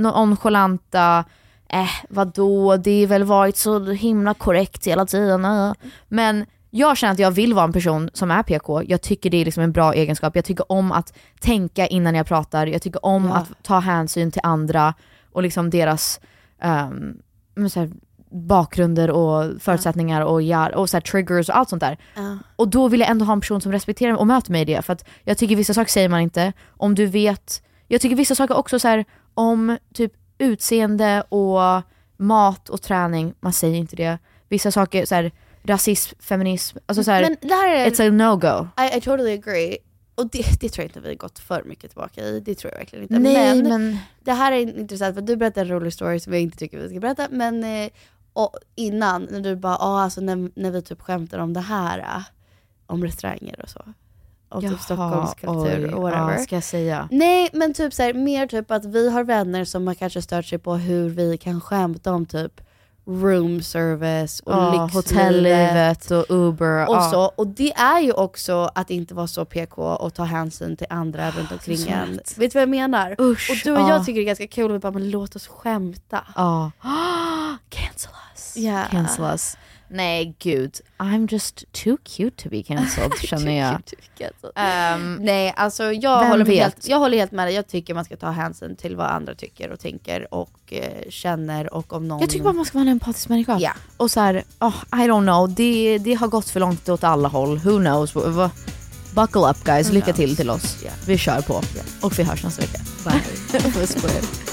[0.00, 1.24] nonchalanta,
[1.68, 5.44] eh vadå, det har väl varit så himla korrekt hela tiden.
[5.44, 5.72] eh.
[6.08, 9.36] Men jag känner att jag vill vara en person som är PK, jag tycker det
[9.36, 10.36] är liksom en bra egenskap.
[10.36, 13.34] Jag tycker om att tänka innan jag pratar, jag tycker om Ja.
[13.36, 14.94] att ta hänsyn till andra
[15.32, 16.20] och liksom deras
[16.64, 17.18] um,
[17.74, 17.90] här,
[18.32, 21.98] bakgrunder och förutsättningar och, ja, och så här, triggers och allt sånt där.
[22.14, 22.38] Ja.
[22.56, 24.82] Och då vill jag ändå ha en person som respekterar och möter mig i det.
[24.82, 26.52] För att jag tycker vissa saker säger man inte.
[26.68, 31.82] Om du vet, jag tycker vissa saker också så här, om typ utseende och
[32.16, 34.18] mat och träning, man säger inte det.
[34.48, 35.32] Vissa saker, så här,
[35.62, 38.68] rasism, feminism, alltså så här, Men det här är, it's a no-go.
[38.84, 39.78] I, I totally agree.
[40.14, 42.72] Och det, det tror jag inte vi har gått för mycket tillbaka i, det tror
[42.72, 43.18] jag verkligen inte.
[43.18, 46.42] Nej men, men, det här är intressant för du berättade en rolig story som jag
[46.42, 47.28] inte tycker vi ska berätta.
[47.30, 47.90] Men eh,
[48.32, 51.98] och innan, när du bara, ah, alltså när, när vi typ skämtar om det här,
[51.98, 52.22] ah,
[52.86, 53.84] om restauranger och så.
[54.50, 56.32] Om typ Stockholmskultur oj, och whatever.
[56.32, 57.08] Ja, ska jag säga.
[57.10, 60.46] Nej men typ så här, mer typ att vi har vänner som har kanske stört
[60.46, 62.60] sig på hur vi kan skämta om typ
[63.06, 66.88] room service och Ja, hotellivet och Uber.
[66.88, 67.10] Och, ja.
[67.10, 70.86] så, och det är ju också att inte vara så PK och ta hänsyn till
[70.90, 72.20] andra runt omkring en.
[72.36, 73.16] Vet du vad jag menar?
[73.20, 73.88] Usch, och du och ja.
[73.88, 76.24] jag tycker det är ganska kul att bara, men låt oss skämta.
[76.36, 76.70] Ja.
[77.68, 78.56] Cancel us.
[78.56, 78.84] Ja.
[78.90, 79.56] Cancel us.
[79.92, 83.82] Nej gud, I'm just too cute to be cancelled känner jag.
[84.54, 86.62] Ehm, Nej, alltså jag håller, vet?
[86.62, 87.54] helt, jag håller helt med dig.
[87.54, 91.74] Jag tycker man ska ta hänsyn till vad andra tycker och tänker och eh, känner
[91.74, 92.20] och om någon...
[92.20, 93.58] Jag tycker bara man ska vara en empatisk människa.
[93.60, 93.72] Ja.
[93.96, 97.28] Och så här, oh, I don't know, det, det har gått för långt åt alla
[97.28, 97.58] håll.
[97.58, 98.14] Who knows?
[99.14, 100.16] Buckle up guys, Who lycka knows?
[100.16, 100.76] till till oss.
[100.84, 100.90] Ja.
[101.06, 101.62] Vi kör på.
[102.02, 102.78] Och vi hörs nästa vecka.
[103.04, 103.60] Bye.
[103.72, 104.50] Puss på er.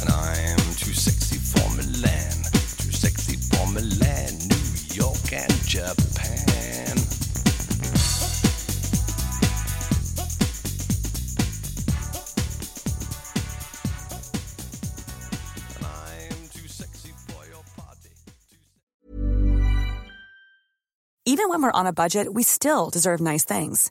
[0.00, 2.36] And I'm too sexy for Milan.
[2.76, 6.92] Too sexy for Milan, New York, and Japan.
[15.74, 18.10] And I'm too sexy for your party.
[21.24, 23.90] Even when we're on a budget, we still deserve nice things.